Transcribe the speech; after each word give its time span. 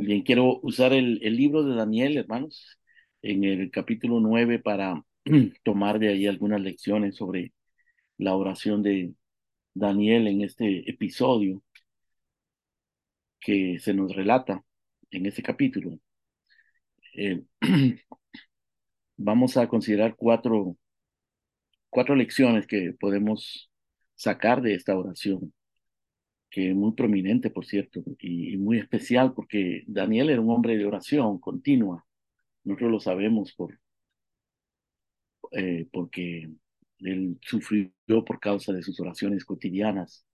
Bien, 0.00 0.22
quiero 0.22 0.60
usar 0.62 0.92
el, 0.92 1.18
libro 1.20 1.64
de 1.64 1.74
Daniel, 1.74 2.16
hermanos, 2.18 2.78
en 3.20 3.42
el 3.44 3.70
capítulo 3.70 4.20
9 4.20 4.60
para 4.60 5.04
tomar 5.64 5.98
de 5.98 6.08
ahí 6.08 6.26
algunas 6.26 6.60
lecciones 6.60 7.16
sobre 7.16 7.52
la 8.18 8.36
oración 8.36 8.82
de 8.82 9.14
Daniel 9.74 10.28
en 10.28 10.42
este 10.42 10.88
episodio 10.90 11.62
que 13.40 13.78
se 13.80 13.94
nos 13.94 14.14
relata 14.14 14.64
en 15.10 15.26
este 15.26 15.42
capítulo. 15.42 15.98
Eh, 17.14 17.42
vamos 19.16 19.56
a 19.56 19.68
considerar 19.68 20.14
cuatro, 20.16 20.76
cuatro 21.90 22.14
lecciones 22.14 22.66
que 22.66 22.92
podemos 22.98 23.70
sacar 24.14 24.62
de 24.62 24.74
esta 24.74 24.96
oración, 24.96 25.52
que 26.50 26.70
es 26.70 26.76
muy 26.76 26.92
prominente, 26.92 27.50
por 27.50 27.66
cierto, 27.66 28.02
y, 28.20 28.54
y 28.54 28.56
muy 28.58 28.78
especial, 28.78 29.34
porque 29.34 29.84
Daniel 29.86 30.30
era 30.30 30.40
un 30.40 30.50
hombre 30.50 30.76
de 30.78 30.86
oración 30.86 31.38
continua. 31.40 32.06
Nosotros 32.64 32.90
lo 32.92 33.00
sabemos 33.00 33.52
por, 33.54 33.78
eh, 35.52 35.86
porque 35.92 36.50
él 37.00 37.38
sufrió 37.42 37.90
por 38.26 38.40
causa 38.40 38.72
de 38.72 38.82
sus 38.82 38.98
oraciones 39.00 39.44
cotidianas, 39.44 40.24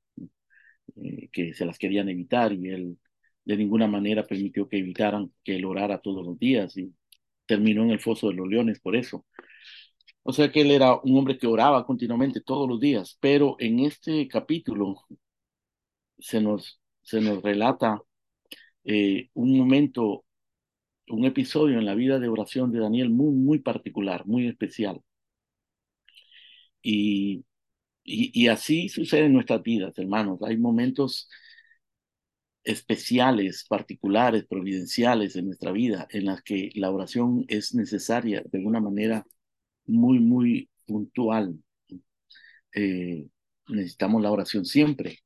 eh, 0.96 1.28
que 1.32 1.54
se 1.54 1.64
las 1.66 1.78
querían 1.78 2.08
evitar 2.08 2.52
y 2.52 2.68
él 2.70 2.98
de 3.44 3.56
ninguna 3.56 3.86
manera 3.86 4.26
permitió 4.26 4.68
que 4.68 4.78
evitaran 4.78 5.32
que 5.42 5.56
él 5.56 5.64
orara 5.64 5.98
todos 6.00 6.24
los 6.24 6.38
días 6.38 6.76
y 6.76 6.94
terminó 7.46 7.82
en 7.84 7.90
el 7.90 8.00
foso 8.00 8.28
de 8.28 8.34
los 8.34 8.48
leones 8.48 8.80
por 8.80 8.96
eso. 8.96 9.26
O 10.22 10.32
sea 10.32 10.50
que 10.50 10.62
él 10.62 10.70
era 10.70 10.96
un 11.02 11.16
hombre 11.18 11.38
que 11.38 11.46
oraba 11.46 11.86
continuamente 11.86 12.40
todos 12.40 12.68
los 12.68 12.80
días, 12.80 13.18
pero 13.20 13.56
en 13.58 13.80
este 13.80 14.26
capítulo 14.28 14.96
se 16.18 16.40
nos, 16.40 16.80
se 17.02 17.20
nos 17.20 17.42
relata 17.42 18.02
eh, 18.84 19.30
un 19.34 19.58
momento, 19.58 20.24
un 21.08 21.24
episodio 21.26 21.78
en 21.78 21.86
la 21.86 21.94
vida 21.94 22.18
de 22.18 22.28
oración 22.28 22.72
de 22.72 22.80
Daniel 22.80 23.10
muy, 23.10 23.34
muy 23.34 23.58
particular, 23.60 24.26
muy 24.26 24.48
especial. 24.48 25.00
Y, 26.82 27.44
y, 28.04 28.48
así 28.48 28.88
sucede 28.88 29.26
en 29.26 29.32
nuestras 29.32 29.62
vidas, 29.62 29.98
hermanos. 29.98 30.40
Hay 30.42 30.56
momentos 30.58 31.28
especiales, 32.64 33.64
particulares, 33.68 34.46
providenciales 34.46 35.36
en 35.36 35.46
nuestra 35.46 35.72
vida, 35.72 36.06
en 36.10 36.26
las 36.26 36.42
que 36.42 36.70
la 36.74 36.90
oración 36.90 37.44
es 37.48 37.74
necesaria 37.74 38.42
de 38.50 38.58
una 38.64 38.80
manera 38.80 39.26
muy, 39.86 40.18
muy 40.20 40.70
puntual. 40.86 41.58
Eh, 42.74 43.26
necesitamos 43.68 44.22
la 44.22 44.30
oración 44.32 44.64
siempre. 44.64 45.23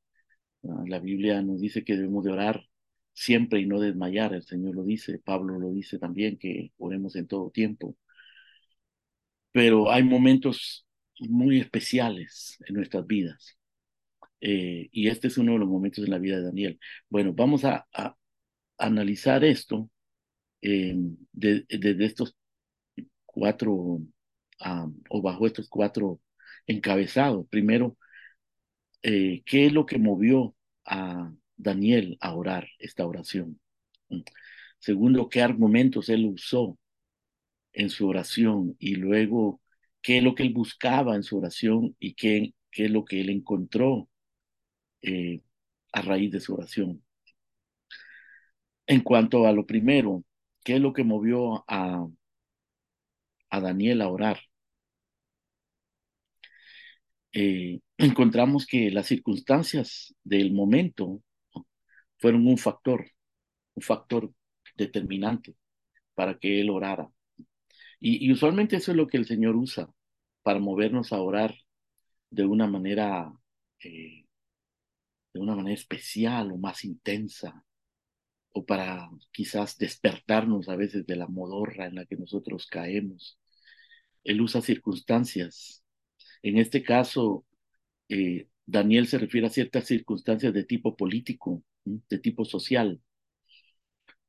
La 0.62 0.98
Biblia 1.00 1.42
nos 1.42 1.60
dice 1.60 1.84
que 1.84 1.96
debemos 1.96 2.24
de 2.24 2.32
orar 2.32 2.64
siempre 3.12 3.60
y 3.60 3.66
no 3.66 3.80
desmayar. 3.80 4.34
El 4.34 4.44
Señor 4.44 4.76
lo 4.76 4.84
dice, 4.84 5.18
Pablo 5.18 5.58
lo 5.58 5.70
dice 5.72 5.98
también, 5.98 6.38
que 6.38 6.72
oremos 6.78 7.16
en 7.16 7.26
todo 7.28 7.50
tiempo. 7.50 7.96
Pero 9.52 9.90
hay 9.90 10.02
momentos 10.02 10.86
muy 11.20 11.60
especiales 11.60 12.58
en 12.66 12.76
nuestras 12.76 13.06
vidas. 13.06 13.58
Eh, 14.40 14.88
y 14.92 15.08
este 15.08 15.28
es 15.28 15.38
uno 15.38 15.52
de 15.54 15.58
los 15.60 15.68
momentos 15.68 16.04
en 16.04 16.10
la 16.10 16.18
vida 16.18 16.36
de 16.38 16.44
Daniel. 16.44 16.80
Bueno, 17.08 17.32
vamos 17.34 17.64
a, 17.64 17.86
analizar 18.78 19.44
esto 19.44 19.90
eh, 20.62 20.94
desde 21.32 21.94
de, 21.94 22.04
estos 22.06 22.36
cuatro, 23.26 23.72
um, 23.74 24.08
o 25.10 25.22
bajo 25.22 25.46
estos 25.46 25.68
cuatro 25.68 26.20
encabezados. 26.66 27.46
Primero, 27.48 27.96
eh, 29.02 29.42
¿qué 29.46 29.66
es 29.66 29.72
lo 29.72 29.86
que 29.86 29.98
movió 29.98 30.54
a 30.84 31.32
Daniel 31.56 32.18
a 32.20 32.34
orar 32.34 32.68
esta 32.78 33.06
oración? 33.06 33.60
Segundo, 34.78 35.28
¿qué 35.28 35.42
argumentos 35.42 36.08
él 36.08 36.26
usó 36.26 36.78
en 37.72 37.90
su 37.90 38.08
oración? 38.08 38.76
Y 38.78 38.96
luego, 38.96 39.60
¿qué 40.02 40.18
es 40.18 40.24
lo 40.24 40.34
que 40.34 40.44
él 40.44 40.52
buscaba 40.52 41.16
en 41.16 41.22
su 41.22 41.38
oración 41.38 41.96
y 41.98 42.14
qué, 42.14 42.54
qué 42.70 42.86
es 42.86 42.90
lo 42.90 43.04
que 43.04 43.20
él 43.20 43.30
encontró 43.30 44.08
eh, 45.02 45.42
a 45.92 46.02
raíz 46.02 46.30
de 46.32 46.40
su 46.40 46.54
oración. 46.54 47.02
En 48.88 49.02
cuanto 49.02 49.46
a 49.46 49.52
lo 49.52 49.66
primero, 49.66 50.24
¿qué 50.64 50.74
es 50.76 50.80
lo 50.80 50.92
que 50.92 51.04
movió 51.04 51.64
a, 51.68 52.08
a 53.50 53.60
Daniel 53.60 54.00
a 54.02 54.08
orar? 54.08 54.38
Eh, 57.32 57.80
encontramos 57.98 58.66
que 58.66 58.90
las 58.90 59.06
circunstancias 59.06 60.14
del 60.24 60.52
momento 60.52 61.22
fueron 62.18 62.46
un 62.46 62.58
factor, 62.58 63.10
un 63.74 63.82
factor 63.82 64.32
determinante 64.76 65.54
para 66.14 66.38
que 66.38 66.60
él 66.60 66.70
orara. 66.70 67.10
Y, 68.00 68.30
usualmente 68.32 68.76
eso 68.76 68.92
es 68.92 68.96
lo 68.96 69.08
que 69.08 69.16
el 69.18 69.26
Señor 69.26 69.56
usa 69.56 69.90
para 70.42 70.60
movernos 70.60 71.12
a 71.12 71.20
orar 71.20 71.54
de 72.30 72.46
una 72.46 72.66
manera 72.66 73.32
eh, 73.82 74.24
de 75.32 75.40
una 75.40 75.54
manera 75.54 75.74
especial 75.74 76.52
o 76.52 76.58
más 76.58 76.84
intensa, 76.84 77.64
o 78.50 78.64
para 78.64 79.08
quizás 79.32 79.78
despertarnos 79.78 80.68
a 80.68 80.76
veces 80.76 81.06
de 81.06 81.16
la 81.16 81.28
modorra 81.28 81.86
en 81.86 81.96
la 81.96 82.06
que 82.06 82.16
nosotros 82.16 82.66
caemos. 82.66 83.38
Él 84.24 84.40
usa 84.40 84.60
circunstancias. 84.62 85.84
En 86.42 86.58
este 86.58 86.82
caso, 86.82 87.44
eh, 88.08 88.48
Daniel 88.66 89.06
se 89.06 89.18
refiere 89.18 89.46
a 89.46 89.50
ciertas 89.50 89.86
circunstancias 89.86 90.52
de 90.54 90.64
tipo 90.64 90.96
político, 90.96 91.62
de 91.84 92.18
tipo 92.18 92.44
social. 92.44 93.00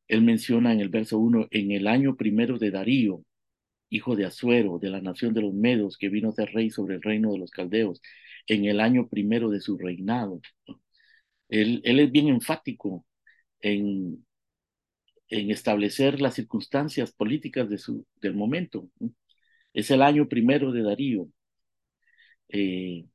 Él 0.07 0.21
menciona 0.23 0.73
en 0.73 0.81
el 0.81 0.89
verso 0.89 1.17
1, 1.19 1.47
en 1.51 1.71
el 1.71 1.87
año 1.87 2.15
primero 2.17 2.57
de 2.57 2.71
Darío, 2.71 3.23
hijo 3.89 4.15
de 4.15 4.25
Asuero, 4.25 4.79
de 4.79 4.89
la 4.89 5.01
nación 5.01 5.33
de 5.33 5.41
los 5.41 5.53
Medos, 5.53 5.97
que 5.97 6.09
vino 6.09 6.29
a 6.29 6.33
ser 6.33 6.51
rey 6.53 6.69
sobre 6.71 6.95
el 6.95 7.01
reino 7.01 7.31
de 7.31 7.39
los 7.39 7.51
caldeos, 7.51 8.01
en 8.47 8.65
el 8.65 8.79
año 8.81 9.07
primero 9.09 9.49
de 9.49 9.61
su 9.61 9.77
reinado. 9.77 10.41
Él, 11.49 11.81
él 11.83 11.99
es 11.99 12.11
bien 12.11 12.27
enfático 12.29 13.05
en, 13.61 14.25
en, 15.29 15.51
establecer 15.51 16.21
las 16.21 16.35
circunstancias 16.35 17.11
políticas 17.13 17.69
de 17.69 17.77
su, 17.77 18.05
del 18.21 18.35
momento. 18.35 18.89
Es 19.73 19.91
el 19.91 20.01
año 20.01 20.27
primero 20.27 20.71
de 20.71 20.83
Darío, 20.83 21.29
eh, 22.49 23.05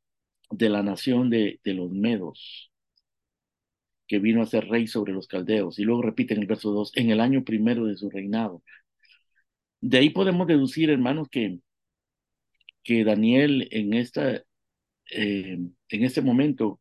de 0.51 0.69
la 0.71 0.83
nación 0.83 1.31
de, 1.31 1.61
de, 1.65 1.75
los 1.75 1.91
Medos, 1.93 2.73
que 4.07 4.19
vino 4.19 4.43
a 4.43 4.47
ser 4.47 4.69
rey 4.69 4.87
sobre 4.87 5.13
los 5.13 5.27
caldeos. 5.29 5.79
Y 5.79 5.85
luego 5.85 6.03
repite 6.03 6.35
en 6.35 6.41
el 6.41 6.47
verso 6.47 6.73
2, 6.73 6.93
en 6.97 7.11
el 7.11 7.21
año 7.21 7.45
primero 7.45 7.87
de 7.87 7.97
su 7.97 8.11
reinado. 8.11 8.63
De 9.81 9.99
ahí 9.99 10.11
podemos 10.11 10.47
deducir, 10.49 10.91
hermanos, 10.91 11.29
que, 11.31 11.61
que 12.83 13.05
Daniel 13.05 13.69
en, 13.71 13.95
esta, 13.95 14.37
eh, 15.11 15.59
en 15.89 16.05
este 16.05 16.23
momento 16.23 16.81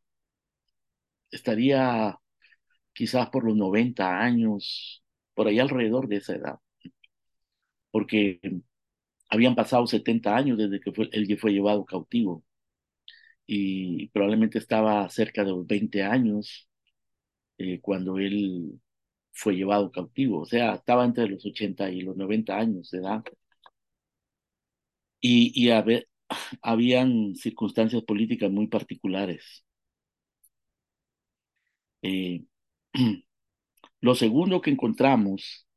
estaría 1.32 2.18
quizás 2.94 3.30
por 3.30 3.46
los 3.46 3.56
90 3.58 4.20
años, 4.22 5.04
por 5.36 5.48
ahí 5.48 5.60
alrededor 5.60 6.08
de 6.08 6.18
esa 6.18 6.36
edad, 6.36 6.60
porque 7.92 8.40
habían 9.34 9.56
pasado 9.56 9.88
70 9.88 10.36
años 10.36 10.58
desde 10.58 10.80
que 10.80 10.92
él 11.12 11.38
fue 11.40 11.52
llevado 11.54 11.86
cautivo 11.86 12.44
y 13.46 14.08
probablemente 14.10 14.58
estaba 14.60 15.08
cerca 15.10 15.44
de 15.44 15.52
los 15.52 15.68
20 15.68 16.04
años 16.04 16.70
eh, 17.58 17.80
cuando 17.82 18.20
él 18.20 18.80
fue 19.34 19.56
llevado 19.56 19.92
cautivo, 19.92 20.42
o 20.42 20.46
sea, 20.46 20.76
estaba 20.76 21.06
entre 21.06 21.28
los 21.30 21.46
80 21.46 21.90
y 21.92 22.02
los 22.02 22.18
90 22.18 22.58
años 22.58 22.92
de 22.92 23.00
edad. 23.00 23.24
Y, 25.22 25.52
y 25.56 25.72
hab 25.72 25.88
habían 26.62 27.36
circunstancias 27.36 28.04
políticas 28.04 28.52
muy 28.52 28.68
particulares. 28.68 29.64
Eh, 32.02 32.44
lo 34.02 34.16
segundo 34.16 34.62
que 34.62 34.72
encontramos 34.72 35.68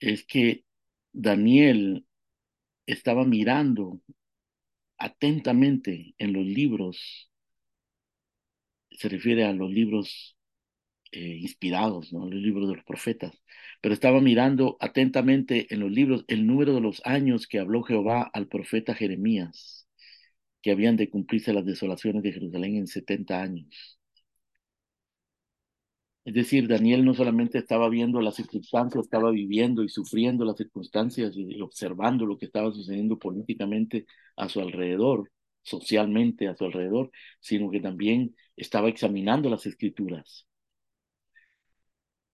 es 0.00 0.24
que 0.26 0.64
Daniel 1.12 2.06
estaba 2.88 3.24
mirando 3.24 4.00
atentamente 4.98 6.14
en 6.18 6.32
los 6.32 6.44
libros, 6.44 7.30
se 8.90 9.08
refiere 9.08 9.44
a 9.44 9.52
los 9.52 9.70
libros 9.70 10.36
eh, 11.12 11.38
inspirados, 11.40 12.12
¿no? 12.12 12.28
los 12.30 12.40
libros 12.42 12.68
de 12.68 12.76
los 12.76 12.84
profetas, 12.84 13.32
pero 13.80 13.94
estaba 13.94 14.20
mirando 14.20 14.76
atentamente 14.80 15.72
en 15.72 15.80
los 15.80 15.90
libros 15.90 16.24
el 16.28 16.46
número 16.46 16.74
de 16.74 16.80
los 16.82 17.02
años 17.06 17.46
que 17.46 17.58
habló 17.60 17.82
Jehová 17.82 18.30
al 18.32 18.48
profeta 18.48 18.94
Jeremías, 18.94 19.88
que 20.62 20.72
habían 20.72 20.96
de 20.96 21.10
cumplirse 21.10 21.52
las 21.52 21.66
desolaciones 21.66 22.22
de 22.22 22.32
Jerusalén 22.32 22.76
en 22.76 22.86
70 22.88 23.42
años. 23.42 23.97
Es 26.28 26.34
decir, 26.34 26.68
Daniel 26.68 27.06
no 27.06 27.14
solamente 27.14 27.56
estaba 27.56 27.88
viendo 27.88 28.20
las 28.20 28.34
circunstancias, 28.36 29.04
estaba 29.04 29.30
viviendo 29.30 29.82
y 29.82 29.88
sufriendo 29.88 30.44
las 30.44 30.58
circunstancias 30.58 31.32
y 31.34 31.58
observando 31.62 32.26
lo 32.26 32.36
que 32.36 32.44
estaba 32.44 32.70
sucediendo 32.70 33.18
políticamente 33.18 34.04
a 34.36 34.50
su 34.50 34.60
alrededor, 34.60 35.32
socialmente 35.62 36.46
a 36.48 36.54
su 36.54 36.66
alrededor, 36.66 37.10
sino 37.40 37.70
que 37.70 37.80
también 37.80 38.36
estaba 38.56 38.90
examinando 38.90 39.48
las 39.48 39.64
escrituras. 39.66 40.46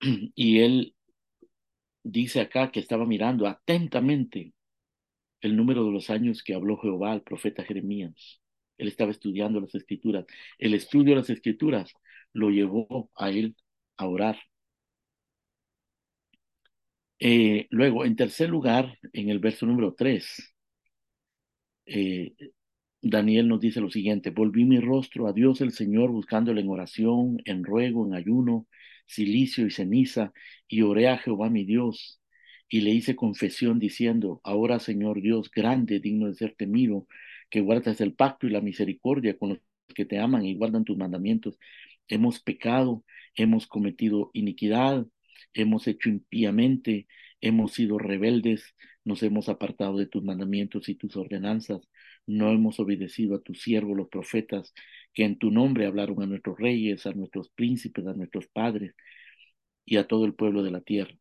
Y 0.35 0.58
él 0.61 0.94
dice 2.02 2.41
acá 2.41 2.70
que 2.73 2.81
estaba 2.81 3.06
mirando 3.06 3.46
atentamente 3.46 4.55
el 5.41 5.56
número 5.56 5.85
de 5.85 5.93
los 5.93 6.11
años 6.11 6.43
que 6.43 6.55
habló 6.55 6.79
Jehová 6.79 7.12
al 7.12 7.23
profeta 7.23 7.64
Jeremías. 7.64 8.41
Él 8.79 8.88
estaba 8.88 9.12
estudiando 9.12 9.61
las 9.61 9.75
escrituras. 9.75 10.26
El 10.58 10.75
estudio 10.75 11.14
de 11.14 11.20
las 11.20 11.31
escrituras 11.31 11.93
lo 12.32 12.50
llevó 12.50 13.11
a 13.17 13.31
él 13.31 13.55
a 13.96 14.06
orar. 14.06 14.38
Eh, 17.19 17.67
luego, 17.70 18.05
en 18.05 18.14
tercer 18.17 18.49
lugar, 18.50 18.99
en 19.12 19.29
el 19.31 19.38
verso 19.41 19.67
número 19.67 19.94
3, 19.94 20.55
eh, 21.87 22.32
Daniel 23.02 23.49
nos 23.49 23.61
dice 23.61 23.81
lo 23.81 23.91
siguiente, 23.91 24.31
volví 24.31 24.64
mi 24.64 24.81
rostro 24.81 25.26
a 25.29 25.32
Dios 25.32 25.61
el 25.61 25.73
Señor 25.73 26.11
buscándole 26.11 26.61
en 26.62 26.69
oración, 26.70 27.38
en 27.44 27.64
ruego, 27.64 28.06
en 28.06 28.14
ayuno, 28.14 28.67
silicio 29.06 29.67
y 29.67 29.70
ceniza, 29.70 30.32
y 30.69 30.82
oré 30.82 31.08
a 31.08 31.19
Jehová 31.19 31.50
mi 31.50 31.64
Dios, 31.64 32.20
y 32.69 32.81
le 32.82 32.91
hice 32.91 33.17
confesión 33.17 33.79
diciendo, 33.79 34.41
ahora 34.44 34.81
Señor 34.81 35.20
Dios 35.23 35.50
grande, 35.50 36.00
digno 36.00 36.29
de 36.29 36.35
ser 36.35 36.55
temido, 36.56 37.06
que 37.50 37.61
guardas 37.61 38.00
el 38.00 38.14
pacto 38.14 38.46
y 38.46 38.50
la 38.50 38.61
misericordia 38.62 39.38
con 39.38 39.50
los 39.50 39.58
que 39.94 40.06
te 40.06 40.19
aman 40.19 40.44
y 40.46 40.56
guardan 40.56 40.85
tus 40.85 40.96
mandamientos. 40.96 41.58
Hemos 42.08 42.41
pecado, 42.43 43.05
hemos 43.37 43.67
cometido 43.67 44.31
iniquidad, 44.35 45.07
hemos 45.55 45.87
hecho 45.87 46.09
impíamente, 46.09 47.07
hemos 47.41 47.73
sido 47.73 47.99
rebeldes, 47.99 48.75
nos 49.05 49.23
hemos 49.23 49.49
apartado 49.49 49.99
de 49.99 50.07
tus 50.07 50.23
mandamientos 50.25 50.89
y 50.89 50.95
tus 50.95 51.17
ordenanzas, 51.17 51.89
no 52.27 52.51
hemos 52.51 52.81
obedecido 52.81 53.37
a 53.37 53.43
tus 53.43 53.63
siervos 53.63 53.97
los 53.97 54.09
profetas, 54.09 54.73
que 55.13 55.25
en 55.25 55.39
tu 55.39 55.51
nombre 55.51 55.87
hablaron 55.87 56.23
a 56.23 56.27
nuestros 56.27 56.59
reyes, 56.59 57.07
a 57.07 57.13
nuestros 57.13 57.51
príncipes, 57.51 58.07
a 58.07 58.15
nuestros 58.15 58.47
padres 58.49 58.95
y 59.85 59.97
a 59.97 60.07
todo 60.07 60.25
el 60.25 60.35
pueblo 60.35 60.63
de 60.63 60.71
la 60.71 60.81
tierra. 60.81 61.15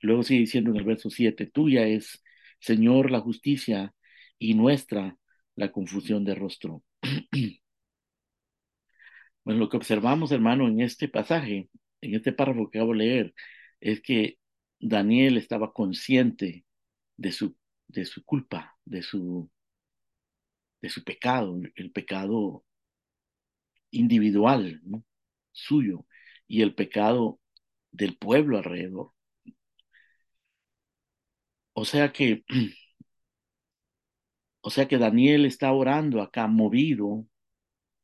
Luego 0.00 0.22
sigue 0.22 0.40
diciendo 0.40 0.70
en 0.70 0.76
el 0.76 0.84
verso 0.84 1.10
7, 1.10 1.46
tuya 1.46 1.86
es, 1.86 2.22
Señor, 2.60 3.10
la 3.10 3.20
justicia 3.20 3.94
y 4.38 4.54
nuestra 4.54 5.16
la 5.56 5.72
confusión 5.72 6.24
de 6.24 6.34
rostro. 6.34 6.82
bueno, 9.48 9.60
lo 9.60 9.70
que 9.70 9.78
observamos, 9.78 10.30
hermano, 10.30 10.68
en 10.68 10.82
este 10.82 11.08
pasaje, 11.08 11.70
en 12.02 12.14
este 12.14 12.34
párrafo 12.34 12.68
que 12.68 12.78
acabo 12.78 12.92
de 12.92 12.98
leer, 12.98 13.34
es 13.80 14.02
que 14.02 14.38
Daniel 14.78 15.38
estaba 15.38 15.72
consciente 15.72 16.66
de 17.16 17.32
su, 17.32 17.56
de 17.86 18.04
su 18.04 18.22
culpa, 18.26 18.76
de 18.84 19.02
su, 19.02 19.50
de 20.82 20.90
su 20.90 21.02
pecado, 21.02 21.58
el 21.76 21.90
pecado 21.92 22.62
individual, 23.90 24.82
suyo, 25.52 26.04
y 26.46 26.60
el 26.60 26.74
pecado 26.74 27.40
del 27.90 28.18
pueblo 28.18 28.58
alrededor. 28.58 29.12
O 31.72 31.84
sea 31.86 32.12
que, 32.12 32.44
o 34.60 34.70
sea 34.70 34.86
que 34.88 34.98
Daniel 34.98 35.46
está 35.46 35.72
orando 35.72 36.20
acá, 36.20 36.46
movido 36.48 37.24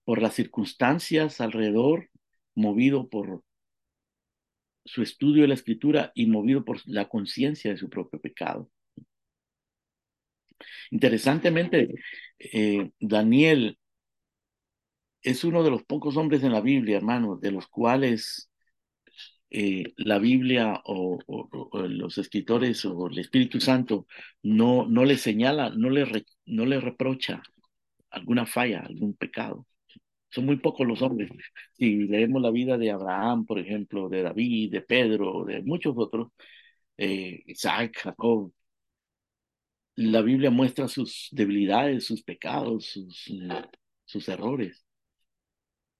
por 0.05 0.21
las 0.23 0.35
circunstancias 0.35 1.41
alrededor, 1.41 2.11
movido 2.55 3.09
por 3.09 3.43
su 4.85 5.03
estudio 5.03 5.43
de 5.43 5.49
la 5.49 5.55
escritura 5.55 6.13
y 6.15 6.27
movido 6.27 6.65
por 6.65 6.81
la 6.87 7.09
conciencia 7.09 7.71
de 7.71 7.79
su 7.79 7.89
propio 7.89 8.21
pecado. 8.21 8.71
Interesantemente, 10.91 11.95
eh, 12.39 12.91
Daniel 13.01 13.79
es 15.23 15.45
uno 15.45 15.63
de 15.63 15.71
los 15.71 15.83
pocos 15.85 16.17
hombres 16.17 16.43
en 16.43 16.53
la 16.53 16.61
Biblia, 16.61 16.97
hermano, 16.99 17.37
de 17.37 17.51
los 17.51 17.67
cuales 17.69 18.51
eh, 19.51 19.95
la 19.97 20.19
Biblia 20.19 20.83
o, 20.85 21.19
los 21.89 22.19
escritores 22.19 22.85
o 22.85 23.07
el 23.09 23.19
Espíritu 23.19 23.61
Santo 23.61 24.07
no, 24.43 24.87
no 24.87 25.05
le 25.05 25.17
señala, 25.17 25.71
no 25.71 25.91
le, 25.91 26.25
no 26.47 26.67
le 26.67 26.81
reprocha 26.81 27.43
alguna 28.11 28.47
falla, 28.47 28.81
algún 28.81 29.15
pecado. 29.15 29.67
Son 30.35 30.45
muy 30.47 30.57
pocos 30.59 30.87
los 30.87 31.03
hombres. 31.03 31.31
Si 31.75 32.07
leemos 32.09 32.43
la 32.43 32.51
vida 32.51 32.79
de 32.79 32.91
Abraham, 32.91 33.47
por 33.47 33.59
ejemplo, 33.59 34.09
de 34.09 34.23
David, 34.23 34.73
de 34.73 34.83
Pedro, 34.83 35.45
de 35.45 35.63
muchos 35.63 35.95
otros, 35.97 36.29
eh, 36.99 37.43
Isaac, 37.47 37.99
Jacob, 38.03 38.53
la 39.97 40.23
Biblia 40.23 40.51
muestra 40.51 40.87
sus 40.89 41.29
debilidades, 41.33 42.05
sus 42.07 42.23
pecados, 42.23 42.87
sus, 42.87 43.29
sus 44.05 44.29
errores. 44.29 44.85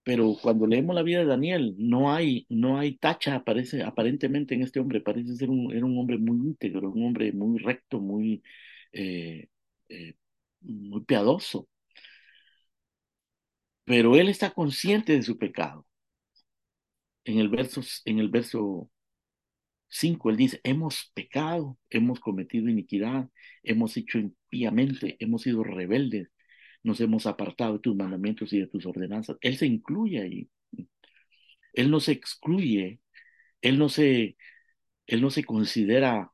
Pero 0.03 0.35
cuando 0.41 0.67
leemos 0.67 0.95
la 0.95 1.01
vida 1.03 1.19
de 1.19 1.25
Daniel, 1.25 1.73
no 1.77 2.13
hay, 2.13 2.45
no 2.49 2.77
hay 2.77 2.95
tacha 2.97 3.35
aparece, 3.35 3.81
aparentemente 3.83 4.53
en 4.55 4.61
este 4.61 4.79
hombre. 4.79 5.01
Parece 5.01 5.35
ser 5.35 5.49
un, 5.49 5.73
era 5.73 5.85
un 5.85 5.97
hombre 5.97 6.17
muy 6.19 6.37
íntegro, 6.37 6.91
un 6.91 7.05
hombre 7.07 7.31
muy 7.33 7.57
recto, 7.59 7.99
muy, 7.99 8.43
eh, 8.91 9.47
eh, 9.89 10.13
muy 10.61 11.01
piadoso. 11.05 11.67
Pero 13.85 14.15
él 14.15 14.29
está 14.29 14.51
consciente 14.51 15.13
de 15.13 15.23
su 15.23 15.37
pecado. 15.37 15.85
En 17.23 17.39
el 17.39 17.49
verso, 17.49 17.81
en 18.05 18.19
el 18.19 18.29
verso 18.29 18.89
5, 19.89 20.29
él 20.29 20.37
dice, 20.37 20.59
hemos 20.63 21.11
pecado, 21.13 21.77
hemos 21.89 22.19
cometido 22.19 22.69
iniquidad, 22.69 23.29
hemos 23.63 23.97
hecho 23.97 24.19
impíamente, 24.19 25.17
hemos 25.19 25.43
sido 25.43 25.63
rebeldes, 25.63 26.29
nos 26.83 27.01
hemos 27.01 27.25
apartado 27.25 27.73
de 27.73 27.79
tus 27.79 27.95
mandamientos 27.95 28.53
y 28.53 28.59
de 28.59 28.67
tus 28.67 28.85
ordenanzas. 28.85 29.37
Él 29.41 29.57
se 29.57 29.65
incluye 29.67 30.21
ahí. 30.21 30.49
Él 31.73 31.91
no 31.91 31.99
se 31.99 32.13
excluye, 32.13 33.01
él 33.61 33.77
no 33.79 33.89
se, 33.89 34.37
él 35.07 35.21
no 35.21 35.29
se 35.29 35.43
considera 35.43 36.31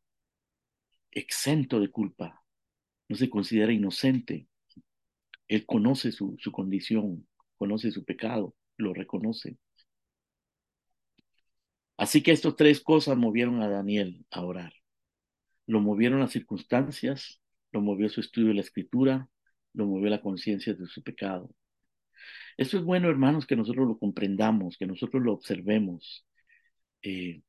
exento 1.12 1.80
de 1.80 1.89
culpa, 1.89 2.44
no 3.09 3.15
se 3.15 3.30
considera 3.30 3.74
inocente. 3.74 4.48
Él 5.48 5.65
conoce 5.65 6.12
su, 6.12 6.36
su 6.39 6.51
condición, 6.51 7.27
conoce 7.62 7.92
su 7.92 8.04
pecado, 8.04 8.56
lo 8.78 8.92
reconoce. 8.92 9.60
Así 11.96 12.24
que 12.24 12.31
estas 12.31 12.56
tres 12.56 12.81
cosas 12.81 13.16
movieron 13.18 13.62
a 13.62 13.69
Daniel 13.69 14.25
a 14.31 14.42
orar. 14.44 14.74
Lo 15.68 15.80
movieron 15.80 16.22
las 16.22 16.31
circunstancias, 16.31 17.40
lo 17.72 17.81
movió 17.81 18.10
su 18.10 18.19
estudio 18.22 18.48
de 18.50 18.56
la 18.56 18.62
escritura, 18.62 19.30
lo 19.74 19.86
movió 19.86 20.10
la 20.10 20.22
conciencia 20.22 20.74
de 20.74 20.88
su 20.88 21.04
pecado. 21.04 21.52
Esto 22.58 22.78
es 22.78 22.84
bueno, 22.84 23.10
hermanos, 23.10 23.46
que 23.46 23.56
nosotros 23.56 23.88
lo 23.88 24.00
comprendamos, 24.00 24.78
que 24.78 24.88
nosotros 24.88 25.22
lo 25.24 25.34
observemos. 25.34 26.25
Eh, 27.04 27.44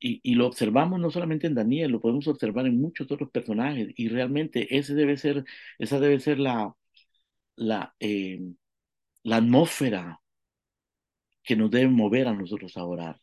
y, 0.00 0.20
y, 0.22 0.34
lo 0.34 0.46
observamos 0.46 1.00
no 1.00 1.10
solamente 1.10 1.46
en 1.46 1.54
Daniel, 1.54 1.90
lo 1.92 2.00
podemos 2.00 2.28
observar 2.28 2.66
en 2.66 2.80
muchos 2.80 3.10
otros 3.10 3.30
personajes. 3.30 3.88
Y 3.96 4.08
realmente 4.08 4.76
ese 4.78 4.94
debe 4.94 5.16
ser, 5.16 5.44
esa 5.78 5.98
debe 6.00 6.20
ser 6.20 6.38
la, 6.38 6.74
la, 7.58 7.94
eh, 8.00 8.40
la 9.24 9.36
atmósfera 9.36 10.20
que 11.42 11.56
nos 11.56 11.70
debe 11.70 11.88
mover 11.88 12.28
a 12.28 12.34
nosotros 12.34 12.76
a 12.76 12.84
orar. 12.84 13.20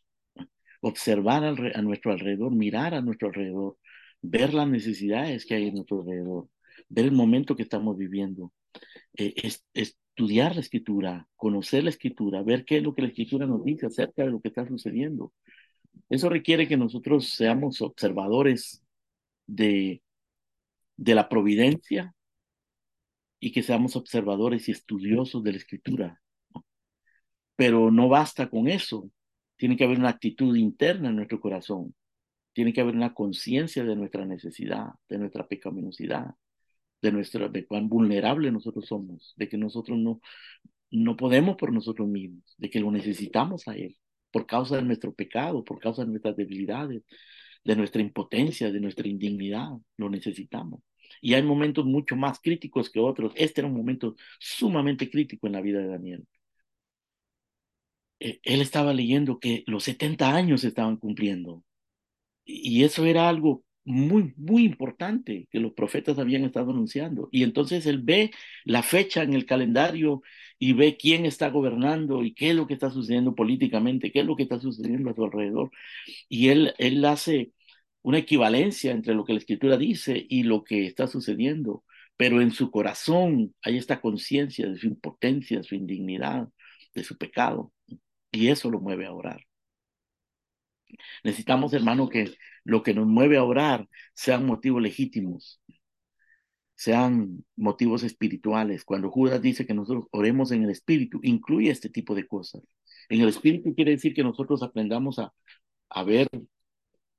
Observar 0.80 1.44
a 1.44 1.82
nuestro 1.82 2.12
alrededor, 2.12 2.54
mirar 2.54 2.94
a 2.94 3.00
nuestro 3.00 3.28
alrededor, 3.28 3.78
ver 4.20 4.52
las 4.54 4.68
necesidades 4.68 5.46
que 5.46 5.54
hay 5.54 5.68
en 5.68 5.74
nuestro 5.74 6.00
alrededor, 6.00 6.48
ver 6.88 7.06
el 7.06 7.12
momento 7.12 7.56
que 7.56 7.62
estamos 7.62 7.96
viviendo, 7.96 8.52
eh, 9.16 9.34
estudiar 9.74 10.54
la 10.54 10.60
escritura, 10.60 11.28
conocer 11.34 11.84
la 11.84 11.90
escritura, 11.90 12.42
ver 12.42 12.64
qué 12.64 12.78
es 12.78 12.82
lo 12.82 12.94
que 12.94 13.02
la 13.02 13.08
escritura 13.08 13.46
nos 13.46 13.64
dice 13.64 13.86
acerca 13.86 14.24
de 14.24 14.30
lo 14.30 14.40
que 14.40 14.48
está 14.48 14.66
sucediendo. 14.66 15.32
Eso 16.10 16.28
requiere 16.28 16.68
que 16.68 16.76
nosotros 16.76 17.30
seamos 17.30 17.80
observadores 17.80 18.82
de, 19.46 20.02
de 20.96 21.14
la 21.14 21.28
providencia 21.28 22.15
y 23.40 23.52
que 23.52 23.62
seamos 23.62 23.96
observadores 23.96 24.68
y 24.68 24.72
estudiosos 24.72 25.42
de 25.42 25.52
la 25.52 25.58
escritura 25.58 26.20
pero 27.56 27.90
no 27.90 28.08
basta 28.08 28.48
con 28.48 28.68
eso. 28.68 29.10
Tiene 29.56 29.76
que 29.76 29.84
haber 29.84 29.98
una 29.98 30.10
actitud 30.10 30.54
interna 30.56 31.08
en 31.08 31.16
nuestro 31.16 31.40
corazón. 31.40 31.94
Tiene 32.52 32.72
que 32.72 32.82
haber 32.82 32.94
una 32.94 33.14
conciencia 33.14 33.84
de 33.84 33.96
nuestra 33.96 34.24
necesidad, 34.26 34.88
de 35.08 35.18
nuestra 35.18 35.46
pecaminosidad, 35.48 36.34
de, 37.02 37.12
nuestra, 37.12 37.48
de 37.48 37.66
cuán 37.66 37.88
vulnerable 37.88 38.52
nosotros 38.52 38.86
somos, 38.86 39.34
de 39.36 39.48
que 39.48 39.58
nosotros 39.58 39.98
no, 39.98 40.20
no 40.90 41.16
podemos 41.16 41.56
por 41.56 41.72
nosotros 41.72 42.08
mismos, 42.08 42.54
de 42.58 42.70
que 42.70 42.80
lo 42.80 42.90
necesitamos 42.90 43.68
a 43.68 43.76
Él, 43.76 43.96
por 44.30 44.46
causa 44.46 44.76
de 44.76 44.82
nuestro 44.82 45.14
pecado, 45.14 45.64
por 45.64 45.80
causa 45.80 46.04
de 46.04 46.10
nuestras 46.10 46.36
debilidades, 46.36 47.02
de 47.64 47.76
nuestra 47.76 48.02
impotencia, 48.02 48.70
de 48.70 48.80
nuestra 48.80 49.08
indignidad, 49.08 49.70
lo 49.96 50.08
necesitamos. 50.10 50.80
Y 51.20 51.34
hay 51.34 51.42
momentos 51.42 51.84
mucho 51.84 52.16
más 52.16 52.40
críticos 52.40 52.90
que 52.90 53.00
otros. 53.00 53.32
Este 53.36 53.60
era 53.60 53.68
un 53.68 53.76
momento 53.76 54.16
sumamente 54.38 55.10
crítico 55.10 55.46
en 55.46 55.54
la 55.54 55.60
vida 55.62 55.80
de 55.80 55.88
Daniel. 55.88 56.26
Eh, 58.20 58.40
él 58.44 58.60
estaba 58.60 58.92
leyendo 58.94 59.38
que 59.38 59.64
los 59.66 59.84
70 59.84 60.34
años 60.34 60.64
estaban 60.64 60.96
cumpliendo. 60.96 61.64
Y 62.44 62.84
eso 62.84 63.06
era 63.06 63.28
algo 63.28 63.64
muy, 63.84 64.34
muy 64.36 64.64
importante 64.64 65.48
que 65.50 65.60
los 65.60 65.72
profetas 65.74 66.18
habían 66.18 66.44
estado 66.44 66.72
anunciando. 66.72 67.28
Y 67.32 67.44
entonces 67.44 67.86
él 67.86 68.00
ve 68.02 68.32
la 68.64 68.82
fecha 68.82 69.22
en 69.22 69.34
el 69.34 69.46
calendario 69.46 70.22
y 70.58 70.72
ve 70.74 70.96
quién 70.98 71.26
está 71.26 71.50
gobernando 71.50 72.24
y 72.24 72.34
qué 72.34 72.50
es 72.50 72.56
lo 72.56 72.66
que 72.66 72.74
está 72.74 72.90
sucediendo 72.90 73.34
políticamente, 73.34 74.12
qué 74.12 74.20
es 74.20 74.26
lo 74.26 74.36
que 74.36 74.44
está 74.44 74.60
sucediendo 74.60 75.10
a 75.10 75.14
su 75.14 75.24
alrededor. 75.24 75.70
Y 76.28 76.48
él, 76.50 76.74
él 76.78 77.04
hace, 77.04 77.52
una 78.06 78.18
equivalencia 78.18 78.92
entre 78.92 79.14
lo 79.14 79.24
que 79.24 79.32
la 79.32 79.40
escritura 79.40 79.76
dice 79.76 80.26
y 80.28 80.44
lo 80.44 80.62
que 80.62 80.86
está 80.86 81.08
sucediendo, 81.08 81.84
pero 82.16 82.40
en 82.40 82.52
su 82.52 82.70
corazón 82.70 83.52
hay 83.62 83.78
esta 83.78 84.00
conciencia 84.00 84.68
de 84.68 84.76
su 84.78 84.86
impotencia, 84.86 85.58
de 85.58 85.64
su 85.64 85.74
indignidad, 85.74 86.48
de 86.94 87.02
su 87.02 87.18
pecado, 87.18 87.72
y 88.30 88.46
eso 88.46 88.70
lo 88.70 88.80
mueve 88.80 89.06
a 89.06 89.12
orar. 89.12 89.40
Necesitamos, 91.24 91.72
hermano, 91.72 92.08
que 92.08 92.32
lo 92.62 92.84
que 92.84 92.94
nos 92.94 93.08
mueve 93.08 93.38
a 93.38 93.44
orar 93.44 93.88
sean 94.14 94.46
motivos 94.46 94.80
legítimos, 94.80 95.60
sean 96.76 97.44
motivos 97.56 98.04
espirituales. 98.04 98.84
Cuando 98.84 99.10
Judas 99.10 99.42
dice 99.42 99.66
que 99.66 99.74
nosotros 99.74 100.06
oremos 100.12 100.52
en 100.52 100.62
el 100.62 100.70
espíritu, 100.70 101.18
incluye 101.24 101.70
este 101.72 101.90
tipo 101.90 102.14
de 102.14 102.28
cosas. 102.28 102.62
En 103.08 103.20
el 103.20 103.28
espíritu 103.30 103.74
quiere 103.74 103.90
decir 103.90 104.14
que 104.14 104.22
nosotros 104.22 104.62
aprendamos 104.62 105.18
a, 105.18 105.32
a 105.90 106.04
ver 106.04 106.28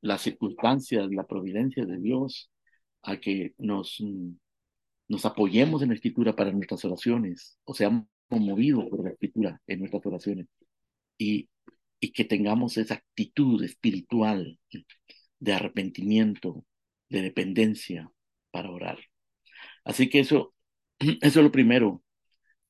las 0.01 0.21
circunstancias, 0.21 1.07
la 1.11 1.25
providencia 1.27 1.85
de 1.85 1.97
Dios, 1.99 2.51
a 3.03 3.17
que 3.17 3.53
nos, 3.57 4.03
nos 5.07 5.25
apoyemos 5.25 5.81
en 5.81 5.89
la 5.89 5.95
escritura 5.95 6.35
para 6.35 6.51
nuestras 6.51 6.83
oraciones, 6.85 7.57
o 7.65 7.73
seamos 7.73 8.07
movidos 8.29 8.85
por 8.89 9.03
la 9.03 9.11
escritura 9.11 9.61
en 9.67 9.79
nuestras 9.79 10.05
oraciones. 10.05 10.47
Y 11.17 11.49
y 11.99 12.11
que 12.11 12.25
tengamos 12.25 12.77
esa 12.77 12.95
actitud 12.95 13.63
espiritual 13.63 14.59
de 15.39 15.53
arrepentimiento, 15.53 16.65
de 17.09 17.21
dependencia 17.21 18.11
para 18.51 18.71
orar. 18.71 18.99
Así 19.83 20.09
que 20.09 20.19
eso, 20.19 20.53
eso 20.99 21.39
es 21.39 21.43
lo 21.43 21.51
primero 21.51 22.03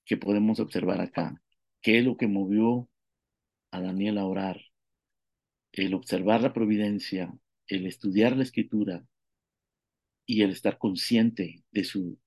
que 0.06 0.18
podemos 0.18 0.60
observar 0.60 1.02
acá. 1.02 1.42
¿Qué 1.82 2.00
es 2.00 2.06
lo 2.06 2.18
que 2.18 2.28
movió 2.28 2.90
a 3.72 3.82
Daniel 3.82 4.18
a 4.18 4.26
orar? 4.26 4.62
El 5.78 5.94
observar 5.94 6.42
la 6.42 6.52
providencia, 6.52 7.34
el 7.68 7.86
estudiar 7.88 8.36
la 8.36 8.44
escritura 8.44 9.06
y 10.26 10.42
el 10.42 10.52
estar 10.52 10.78
consciente 10.78 11.64
de 11.72 11.84
su, 11.86 12.20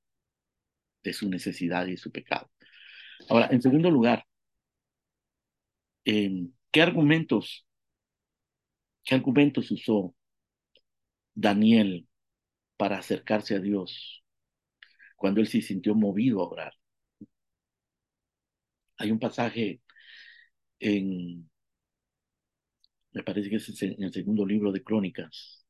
de 1.03 1.13
su 1.13 1.29
necesidad 1.29 1.87
y 1.87 1.99
su 1.99 2.11
pecado. 2.11 2.51
Ahora, 3.29 3.49
en 3.51 3.61
segundo 3.61 3.91
lugar, 3.91 4.25
eh, 6.05 6.49
¿Qué 6.73 6.83
argumentos, 6.83 7.67
qué 9.05 9.15
argumentos 9.17 9.71
usó 9.71 10.15
Daniel 11.35 12.07
para 12.77 12.99
acercarse 12.99 13.57
a 13.57 13.61
Dios 13.61 14.25
cuando 15.17 15.41
él 15.41 15.49
se 15.49 15.63
sintió 15.63 15.95
movido 15.95 16.41
a 16.43 16.49
orar? 16.49 16.73
Hay 18.99 19.11
un 19.11 19.19
pasaje 19.19 19.81
en, 20.81 21.50
me 23.13 23.23
parece 23.23 23.51
que 23.51 23.57
es 23.57 23.83
en 23.83 24.03
el 24.03 24.13
segundo 24.13 24.47
libro 24.47 24.73
de 24.73 24.83
Crónicas, 24.83 25.67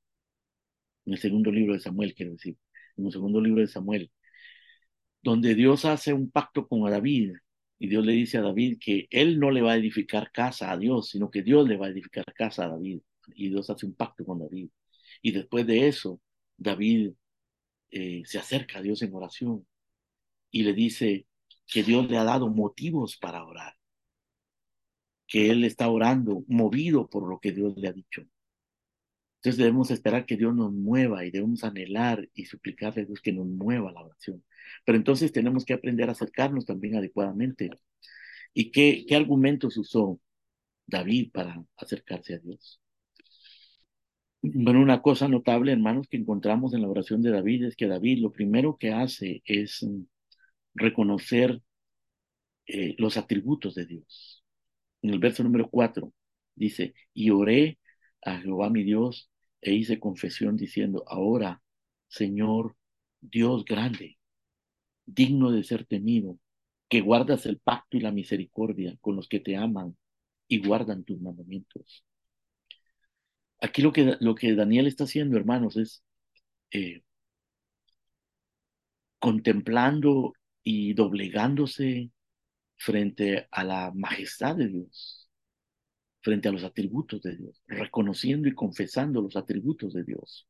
en 1.07 1.15
el 1.15 1.19
segundo 1.19 1.51
libro 1.53 1.75
de 1.75 1.81
Samuel, 1.81 2.15
quiero 2.15 2.33
decir, 2.33 2.57
en 2.97 3.07
el 3.07 3.13
segundo 3.13 3.41
libro 3.41 3.61
de 3.61 3.69
Samuel, 3.69 4.11
donde 5.23 5.55
Dios 5.55 5.85
hace 5.85 6.13
un 6.13 6.31
pacto 6.31 6.67
con 6.67 6.89
David 6.91 7.33
y 7.79 7.89
Dios 7.89 8.05
le 8.05 8.13
dice 8.13 8.39
a 8.39 8.43
David 8.43 8.79
que 8.81 9.07
él 9.11 9.39
no 9.39 9.51
le 9.51 9.63
va 9.63 9.73
a 9.73 9.77
edificar 9.77 10.31
casa 10.33 10.71
a 10.71 10.77
Dios, 10.79 11.11
sino 11.11 11.31
que 11.31 11.43
Dios 11.43 11.69
le 11.69 11.77
va 11.77 11.87
a 11.87 11.91
edificar 11.91 12.27
casa 12.35 12.65
a 12.65 12.69
David. 12.69 13.01
Y 13.35 13.49
Dios 13.51 13.71
hace 13.71 13.87
un 13.87 13.95
pacto 13.95 14.25
con 14.25 14.39
David. 14.41 14.69
Y 15.23 15.33
después 15.33 15.67
de 15.67 15.89
eso, 15.89 16.21
David 16.57 17.13
eh, 17.91 18.23
se 18.27 18.39
acerca 18.39 18.79
a 18.79 18.83
Dios 18.83 19.03
en 19.03 19.15
oración 19.15 19.67
y 20.51 20.63
le 20.65 20.75
dice 20.75 21.27
que 21.67 21.83
Dios 21.83 22.11
le 22.11 22.19
ha 22.19 22.25
dado 22.25 22.49
motivos 22.51 23.17
para 23.17 23.45
orar, 23.45 23.75
que 25.31 25.51
él 25.51 25.65
está 25.65 25.89
orando 25.89 26.45
movido 26.49 27.09
por 27.09 27.29
lo 27.29 27.41
que 27.41 27.53
Dios 27.53 27.77
le 27.79 27.89
ha 27.89 27.93
dicho. 27.93 28.23
Entonces 29.37 29.59
debemos 29.59 29.91
esperar 29.91 30.27
que 30.27 30.37
Dios 30.37 30.55
nos 30.55 30.73
mueva 30.73 31.25
y 31.25 31.31
debemos 31.31 31.65
anhelar 31.65 32.29
y 32.35 32.47
suplicarle 32.47 33.03
a 33.03 33.05
Dios 33.07 33.21
que 33.23 33.33
nos 33.33 33.47
mueva 33.47 33.93
la 33.93 34.03
oración. 34.03 34.45
Pero 34.85 34.99
entonces 34.99 35.33
tenemos 35.33 35.65
que 35.65 35.73
aprender 35.75 36.09
a 36.09 36.13
acercarnos 36.13 36.67
también 36.67 36.97
adecuadamente. 36.97 37.71
¿Y 38.53 38.71
qué, 38.73 39.07
argumentos 39.17 39.77
usó 39.79 40.21
David 40.87 41.31
para 41.33 41.65
acercarse 41.77 42.35
a 42.35 42.39
Dios? 42.39 42.81
Bueno, 44.43 44.81
una 44.81 45.03
cosa 45.03 45.29
notable, 45.29 45.73
hermanos, 45.73 46.09
que 46.09 46.17
encontramos 46.17 46.75
en 46.75 46.83
la 46.83 46.89
oración 46.89 47.23
de 47.23 47.31
David 47.31 47.65
es 47.65 47.77
que 47.77 47.87
David 47.87 48.19
lo 48.21 48.33
primero 48.33 48.77
que 48.79 48.93
hace 48.93 49.43
es 49.45 49.87
reconocer 50.75 51.63
eh, 52.67 52.95
los 52.99 53.17
atributos 53.17 53.75
de 53.75 53.87
Dios. 53.87 54.40
En 55.03 55.11
el 55.11 55.19
verso 55.19 55.43
número 55.43 55.69
4 55.71 56.13
dice, 56.55 56.95
y 57.15 57.31
oré 57.31 57.79
a 58.23 58.39
Jehová 58.39 58.71
mi 58.71 58.85
Dios 58.85 59.31
e 59.61 59.73
hice 59.75 60.01
confesión 60.01 60.57
diciendo, 60.57 61.05
ahora, 61.07 61.63
Señor, 62.09 62.77
Dios 63.21 63.65
grande, 63.65 64.19
digno 65.07 65.51
de 65.51 65.65
ser 65.65 65.87
temido, 65.87 66.39
que 66.89 67.01
guardas 67.01 67.47
el 67.47 67.59
pacto 67.59 67.97
y 67.97 68.01
la 68.01 68.13
misericordia 68.13 68.97
con 69.01 69.17
los 69.17 69.29
que 69.29 69.41
te 69.41 69.57
aman 69.57 69.97
y 70.49 70.59
guardan 70.67 71.05
tus 71.05 71.21
mandamientos. 71.21 72.05
Aquí 73.61 73.83
lo 73.83 73.93
que, 73.93 74.17
lo 74.21 74.35
que 74.35 74.55
Daniel 74.55 74.87
está 74.87 75.05
haciendo, 75.05 75.37
hermanos, 75.37 75.77
es 75.77 76.03
eh, 76.73 77.03
contemplando 79.19 80.33
y 80.63 80.95
doblegándose 80.95 82.11
frente 82.81 83.47
a 83.51 83.63
la 83.63 83.93
majestad 83.95 84.57
de 84.57 84.69
Dios, 84.69 85.29
frente 86.23 86.49
a 86.49 86.53
los 86.53 86.65
atributos 86.65 87.21
de 87.23 87.37
Dios, 87.37 87.63
reconociendo 87.67 88.49
y 88.49 88.55
confesando 88.55 89.21
los 89.21 89.37
atributos 89.37 89.93
de 89.93 90.05
Dios. 90.05 90.49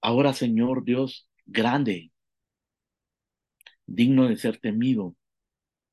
Ahora, 0.00 0.32
Señor 0.32 0.84
Dios, 0.84 1.28
grande, 1.46 2.10
digno 3.86 4.28
de 4.28 4.36
ser 4.36 4.58
temido, 4.58 5.14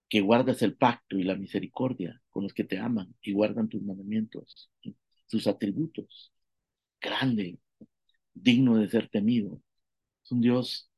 que 0.07 0.21
guardas 0.21 0.61
el 0.61 0.77
pacto 0.77 1.17
y 1.17 1.23
la 1.23 1.35
misericordia 1.35 2.21
con 2.29 2.43
los 2.43 2.53
que 2.53 2.63
te 2.63 2.77
aman 2.79 3.13
y 3.21 3.33
guardan 3.33 3.67
tus 3.67 3.81
mandamientos, 3.81 4.71
tus 5.27 5.47
atributos. 5.47 6.31
Grande, 7.01 7.59
digno 8.33 8.77
de 8.77 8.87
ser 8.87 9.09
temido. 9.09 9.61
Es 10.23 10.31
un 10.31 10.41
Dios, 10.41 10.89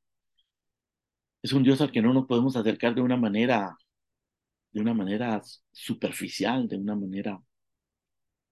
es 1.41 1.53
un 1.53 1.63
Dios 1.63 1.81
al 1.81 1.91
que 1.91 2.01
no 2.01 2.13
nos 2.13 2.27
podemos 2.27 2.55
acercar 2.55 2.93
de 2.95 3.01
una 3.01 3.17
manera, 3.17 3.77
de 4.71 4.81
una 4.81 4.93
manera 4.93 5.41
superficial, 5.71 6.67
de 6.67 6.77
una 6.77 6.95
manera 6.95 7.41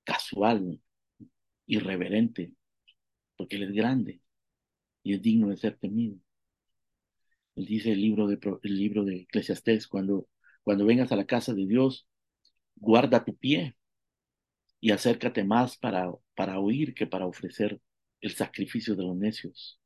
casual, 0.04 0.80
irreverente, 1.68 2.54
porque 3.38 3.58
Él 3.58 3.64
es 3.64 3.72
grande 3.74 4.22
y 5.04 5.14
es 5.14 5.22
digno 5.22 5.50
de 5.50 5.58
ser 5.58 5.78
temido. 5.78 6.18
Él 7.56 7.66
dice 7.66 7.92
el 7.92 8.02
libro 8.02 8.28
de, 8.28 8.40
el 8.64 8.78
libro 8.78 9.04
de 9.06 9.22
Eclesiastés, 9.22 9.88
cuando, 9.88 10.28
cuando 10.64 10.86
vengas 10.86 11.12
a 11.12 11.16
la 11.16 11.26
casa 11.26 11.54
de 11.54 11.66
Dios, 11.66 12.08
guarda 12.76 13.24
tu 13.24 13.36
pie 13.38 13.76
y 14.80 14.92
acércate 14.92 15.44
más 15.44 15.78
para, 15.78 16.12
para 16.36 16.60
oír 16.60 16.94
que 16.94 17.08
para 17.08 17.26
ofrecer 17.26 17.82
el 18.22 18.32
sacrificio 18.32 18.96
de 18.96 19.04
los 19.04 19.16
necios. 19.16 19.80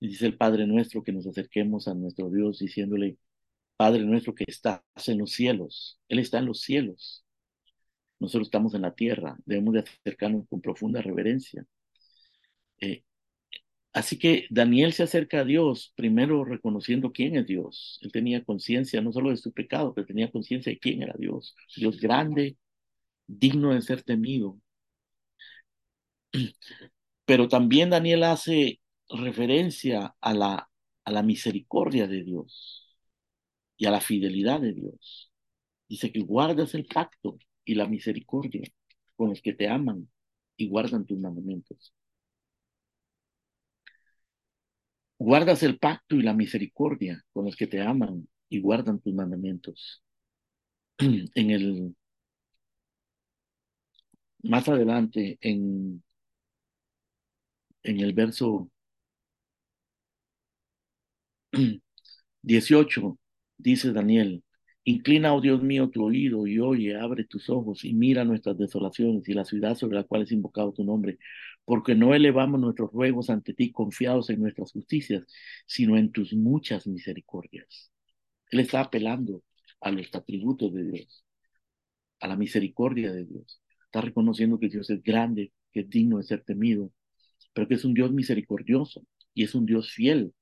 Y 0.00 0.08
dice 0.08 0.26
el 0.26 0.36
Padre 0.36 0.66
nuestro 0.66 1.02
que 1.02 1.12
nos 1.12 1.26
acerquemos 1.26 1.88
a 1.88 1.94
nuestro 1.94 2.30
Dios 2.30 2.58
diciéndole, 2.58 3.18
Padre 3.84 4.02
nuestro 4.02 4.34
que 4.34 4.44
estás 4.46 4.80
en 5.08 5.18
los 5.18 5.32
cielos, 5.32 6.00
Él 6.08 6.18
está 6.18 6.38
en 6.38 6.46
los 6.46 6.62
cielos. 6.62 7.22
Nosotros 8.18 8.46
estamos 8.46 8.72
en 8.72 8.80
la 8.80 8.94
tierra, 8.94 9.36
debemos 9.44 9.74
de 9.74 9.80
acercarnos 9.80 10.48
con 10.48 10.62
profunda 10.62 11.02
reverencia. 11.02 11.66
Eh, 12.80 13.02
Así 13.92 14.18
que 14.18 14.46
Daniel 14.48 14.94
se 14.94 15.02
acerca 15.02 15.40
a 15.40 15.44
Dios 15.44 15.92
primero 15.96 16.46
reconociendo 16.46 17.12
quién 17.12 17.36
es 17.36 17.46
Dios. 17.46 17.98
Él 18.00 18.10
tenía 18.10 18.42
conciencia 18.42 19.02
no 19.02 19.12
solo 19.12 19.28
de 19.28 19.36
su 19.36 19.52
pecado, 19.52 19.92
pero 19.92 20.06
tenía 20.06 20.32
conciencia 20.32 20.72
de 20.72 20.78
quién 20.78 21.02
era 21.02 21.14
Dios. 21.18 21.54
Dios 21.76 22.00
grande, 22.00 22.56
digno 23.26 23.74
de 23.74 23.82
ser 23.82 24.02
temido. 24.02 24.58
Pero 27.26 27.48
también 27.48 27.90
Daniel 27.90 28.24
hace 28.24 28.80
referencia 29.10 30.14
a 30.20 30.34
la, 30.34 30.70
a 31.04 31.10
la 31.12 31.22
misericordia 31.22 32.06
de 32.08 32.24
Dios 32.24 32.83
y 33.76 33.86
a 33.86 33.90
la 33.90 34.00
fidelidad 34.00 34.60
de 34.60 34.72
Dios. 34.74 35.32
Dice 35.88 36.12
que 36.12 36.20
guardas 36.20 36.74
el 36.74 36.86
pacto 36.86 37.38
y 37.64 37.74
la 37.74 37.86
misericordia 37.86 38.62
con 39.16 39.30
los 39.30 39.42
que 39.42 39.54
te 39.54 39.68
aman 39.68 40.08
y 40.56 40.68
guardan 40.68 41.06
tus 41.06 41.18
mandamientos. 41.18 41.92
Guardas 45.18 45.62
el 45.62 45.78
pacto 45.78 46.16
y 46.16 46.22
la 46.22 46.34
misericordia 46.34 47.24
con 47.32 47.44
los 47.46 47.56
que 47.56 47.66
te 47.66 47.80
aman 47.80 48.28
y 48.48 48.60
guardan 48.60 49.00
tus 49.00 49.14
mandamientos. 49.14 50.02
En 51.34 51.50
el 51.50 51.94
más 54.42 54.68
adelante 54.68 55.38
en 55.40 56.02
en 57.82 58.00
el 58.00 58.12
verso 58.12 58.70
18 62.42 63.18
dice 63.64 63.92
Daniel, 63.92 64.44
Inclina, 64.84 65.34
oh 65.34 65.40
Dios 65.40 65.62
mío, 65.62 65.88
tu 65.90 66.04
oído 66.04 66.46
y 66.46 66.58
oye, 66.60 66.96
abre 66.96 67.24
tus 67.24 67.48
ojos 67.48 67.84
y 67.84 67.94
mira 67.94 68.24
nuestras 68.24 68.58
desolaciones 68.58 69.26
y 69.28 69.32
la 69.34 69.44
ciudad 69.46 69.74
sobre 69.76 69.96
la 69.96 70.04
cual 70.04 70.22
es 70.22 70.32
invocado 70.32 70.72
tu 70.74 70.84
nombre, 70.84 71.18
porque 71.64 71.94
no 71.94 72.14
elevamos 72.14 72.60
nuestros 72.60 72.92
ruegos 72.92 73.30
ante 73.30 73.54
ti 73.54 73.72
confiados 73.72 74.28
en 74.30 74.40
nuestras 74.40 74.72
justicias, 74.72 75.26
sino 75.66 75.96
en 75.96 76.12
tus 76.12 76.34
muchas 76.34 76.86
misericordias. 76.86 77.90
Él 78.50 78.60
está 78.60 78.80
apelando 78.82 79.42
a 79.80 79.90
los 79.90 80.14
atributos 80.14 80.72
de 80.74 80.84
Dios, 80.84 81.24
a 82.20 82.28
la 82.28 82.36
misericordia 82.36 83.12
de 83.12 83.24
Dios. 83.24 83.62
Está 83.86 84.02
reconociendo 84.02 84.58
que 84.58 84.68
Dios 84.68 84.90
es 84.90 85.02
grande, 85.02 85.52
que 85.72 85.80
es 85.80 85.88
digno 85.90 86.18
de 86.18 86.24
ser 86.24 86.42
temido, 86.44 86.92
pero 87.54 87.68
que 87.68 87.74
es 87.74 87.84
un 87.84 87.94
Dios 87.94 88.12
misericordioso 88.12 89.06
y 89.34 89.44
es 89.44 89.54
un 89.54 89.64
Dios 89.66 89.90
fiel. 89.92 90.34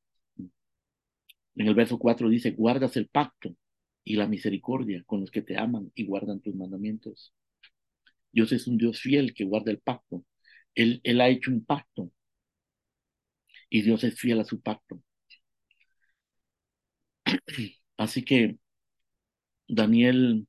En 1.57 1.69
el 1.69 1.75
verso 1.75 1.99
4 1.99 2.29
dice, 2.29 2.53
guardas 2.53 2.97
el 2.97 3.09
pacto 3.09 3.57
y 4.05 4.17
la 4.17 4.27
misericordia 4.27 5.03
con 5.07 5.21
los 5.21 5.31
que 5.31 5.43
te 5.43 5.59
aman 5.59 5.93
y 5.95 6.07
guardan 6.07 6.41
tus 6.41 6.55
mandamientos. 6.55 7.35
Dios 8.33 8.53
es 8.53 8.67
un 8.67 8.79
Dios 8.79 9.01
fiel 9.01 9.35
que 9.35 9.45
guarda 9.45 9.71
el 9.71 9.81
pacto. 9.81 10.25
Él, 10.75 11.01
ha 11.21 11.29
hecho 11.29 11.51
un 11.51 11.65
pacto 11.65 12.11
y 13.71 13.83
Dios 13.83 14.05
es 14.05 14.19
fiel 14.19 14.41
a 14.41 14.45
su 14.45 14.61
pacto. 14.61 15.03
Así 17.97 18.23
que 18.25 18.59
Daniel 19.69 20.47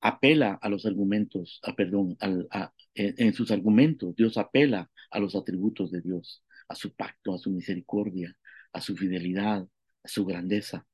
apela 0.00 0.58
a 0.60 0.68
los 0.68 0.86
argumentos, 0.86 1.60
a, 1.62 1.74
perdón, 1.74 2.16
a, 2.20 2.72
en 2.94 3.32
sus 3.34 3.50
argumentos, 3.50 4.14
Dios 4.16 4.36
apela 4.38 4.90
a 5.10 5.18
los 5.18 5.34
atributos 5.34 5.90
de 5.90 6.00
Dios, 6.00 6.44
a 6.68 6.74
su 6.74 6.94
pacto, 6.94 7.34
a 7.34 7.38
su 7.38 7.50
misericordia, 7.50 8.36
a 8.78 8.80
su 8.80 8.96
fidelidad, 8.96 9.68
a 10.02 10.08
su 10.08 10.24
grandeza. 10.24 10.86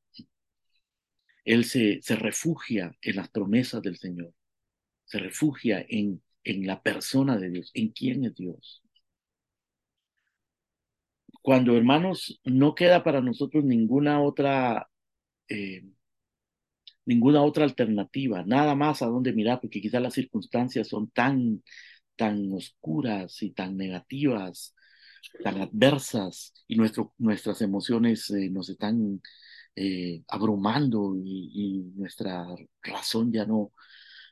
Él 1.44 1.64
se, 1.64 2.00
se 2.02 2.16
refugia 2.16 2.96
en 3.02 3.16
las 3.16 3.28
promesas 3.28 3.82
del 3.82 3.96
Señor, 3.96 4.32
se 5.04 5.18
refugia 5.18 5.84
en, 5.88 6.22
en 6.42 6.66
la 6.66 6.82
persona 6.82 7.36
de 7.36 7.50
Dios, 7.50 7.70
en 7.74 7.90
quién 7.90 8.24
es 8.24 8.34
Dios. 8.34 8.82
Cuando, 11.42 11.76
hermanos, 11.76 12.40
no 12.44 12.74
queda 12.74 13.04
para 13.04 13.20
nosotros 13.20 13.64
ninguna 13.64 14.22
otra, 14.22 14.88
eh, 15.48 15.84
ninguna 17.04 17.42
otra 17.42 17.64
alternativa, 17.64 18.42
nada 18.46 18.74
más 18.74 19.02
a 19.02 19.06
dónde 19.06 19.34
mirar, 19.34 19.60
porque 19.60 19.82
quizás 19.82 20.00
las 20.00 20.14
circunstancias 20.14 20.88
son 20.88 21.10
tan, 21.10 21.62
tan 22.16 22.50
oscuras 22.52 23.42
y 23.42 23.50
tan 23.50 23.76
negativas, 23.76 24.74
tan 25.42 25.60
adversas, 25.60 26.52
y 26.68 26.76
nuestro, 26.76 27.14
nuestras 27.18 27.62
emociones 27.62 28.30
eh, 28.30 28.50
nos 28.50 28.68
están 28.68 29.20
eh, 29.76 30.22
abrumando 30.28 31.14
y, 31.16 31.92
nuestra 31.96 32.46
razón 32.82 33.32
ya 33.32 33.46
no, 33.46 33.72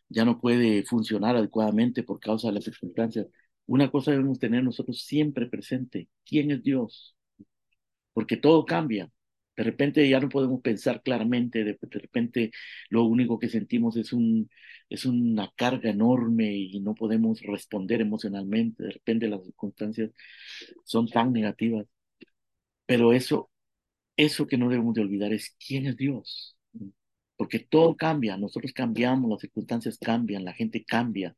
ya 0.08 0.24
no 0.24 0.40
puede 0.40 0.84
funcionar 0.84 1.36
adecuadamente 1.36 2.02
por 2.04 2.20
causa 2.20 2.48
de 2.48 2.54
las 2.54 2.64
circunstancias. 2.64 3.26
Una 3.66 3.90
cosa 3.90 4.12
debemos 4.12 4.38
tener 4.38 4.64
nosotros 4.64 5.02
siempre 5.04 5.46
presente, 5.48 6.08
¿quién 6.24 6.50
es 6.50 6.62
Dios? 6.62 7.16
Porque 8.14 8.36
todo 8.36 8.64
cambia. 8.64 9.10
De 9.56 9.62
repente 9.64 10.08
ya 10.08 10.20
no 10.20 10.28
podemos 10.28 10.60
pensar 10.62 11.02
claramente, 11.02 11.64
de, 11.64 11.78
de 11.80 11.98
repente 11.98 12.50
lo 12.90 13.04
único 13.04 13.38
que 13.38 13.48
sentimos 13.48 13.96
es, 13.96 14.12
un, 14.12 14.50
es 14.88 15.04
una 15.06 15.50
carga 15.56 15.90
enorme 15.90 16.52
y 16.54 16.80
no 16.80 16.94
podemos 16.94 17.40
responder 17.42 18.00
emocionalmente, 18.00 18.82
de 18.84 18.90
repente 18.92 19.28
las 19.28 19.44
circunstancias 19.44 20.10
son 20.84 21.08
tan 21.08 21.32
negativas. 21.32 21.86
Pero 22.86 23.12
eso 23.12 23.50
eso 24.16 24.46
que 24.46 24.58
no 24.58 24.68
debemos 24.70 24.94
de 24.94 25.02
olvidar 25.02 25.32
es 25.32 25.56
quién 25.66 25.86
es 25.86 25.96
Dios. 25.96 26.56
Porque 27.36 27.60
todo 27.60 27.96
cambia, 27.96 28.36
nosotros 28.38 28.72
cambiamos, 28.72 29.30
las 29.30 29.40
circunstancias 29.40 29.98
cambian, 29.98 30.44
la 30.44 30.54
gente 30.54 30.84
cambia. 30.84 31.36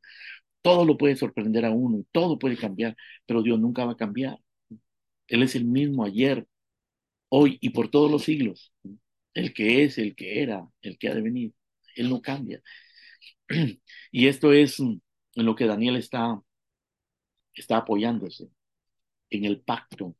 Todo 0.61 0.85
lo 0.85 0.97
puede 0.97 1.15
sorprender 1.17 1.65
a 1.65 1.71
uno, 1.71 2.05
todo 2.11 2.39
puede 2.39 2.57
cambiar, 2.57 2.95
pero 3.25 3.43
Dios 3.43 3.59
nunca 3.59 3.85
va 3.85 3.93
a 3.93 3.97
cambiar. 3.97 4.39
Él 5.27 5.43
es 5.43 5.55
el 5.55 5.65
mismo 5.65 6.05
ayer, 6.05 6.47
hoy 7.29 7.57
y 7.61 7.69
por 7.71 7.89
todos 7.89 8.11
los 8.11 8.23
siglos. 8.23 8.73
El 9.33 9.53
que 9.53 9.83
es, 9.83 9.97
el 9.97 10.15
que 10.15 10.41
era, 10.41 10.67
el 10.81 10.97
que 10.97 11.09
ha 11.09 11.15
de 11.15 11.21
venir. 11.21 11.53
Él 11.95 12.09
no 12.09 12.21
cambia. 12.21 12.61
Y 14.11 14.27
esto 14.27 14.53
es 14.53 14.79
en 14.79 15.01
lo 15.35 15.55
que 15.55 15.65
Daniel 15.67 15.97
está, 15.97 16.41
está 17.53 17.77
apoyándose, 17.77 18.49
en 19.29 19.45
el 19.45 19.61
pacto 19.61 20.15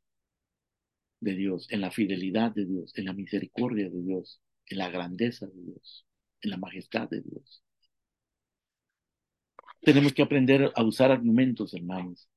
de 1.20 1.34
Dios, 1.34 1.66
en 1.70 1.80
la 1.80 1.90
fidelidad 1.90 2.52
de 2.52 2.66
Dios, 2.66 2.92
en 2.96 3.06
la 3.06 3.12
misericordia 3.12 3.88
de 3.88 4.02
Dios, 4.02 4.40
en 4.66 4.78
la 4.78 4.90
grandeza 4.90 5.46
de 5.46 5.62
Dios, 5.62 6.06
en 6.42 6.50
la 6.50 6.56
majestad 6.58 7.08
de 7.08 7.22
Dios. 7.22 7.62
Tenemos 9.80 10.12
que 10.12 10.22
aprender 10.22 10.72
a 10.74 10.82
usar 10.82 11.10
argumentos, 11.10 11.72
hermanos. 11.74 12.28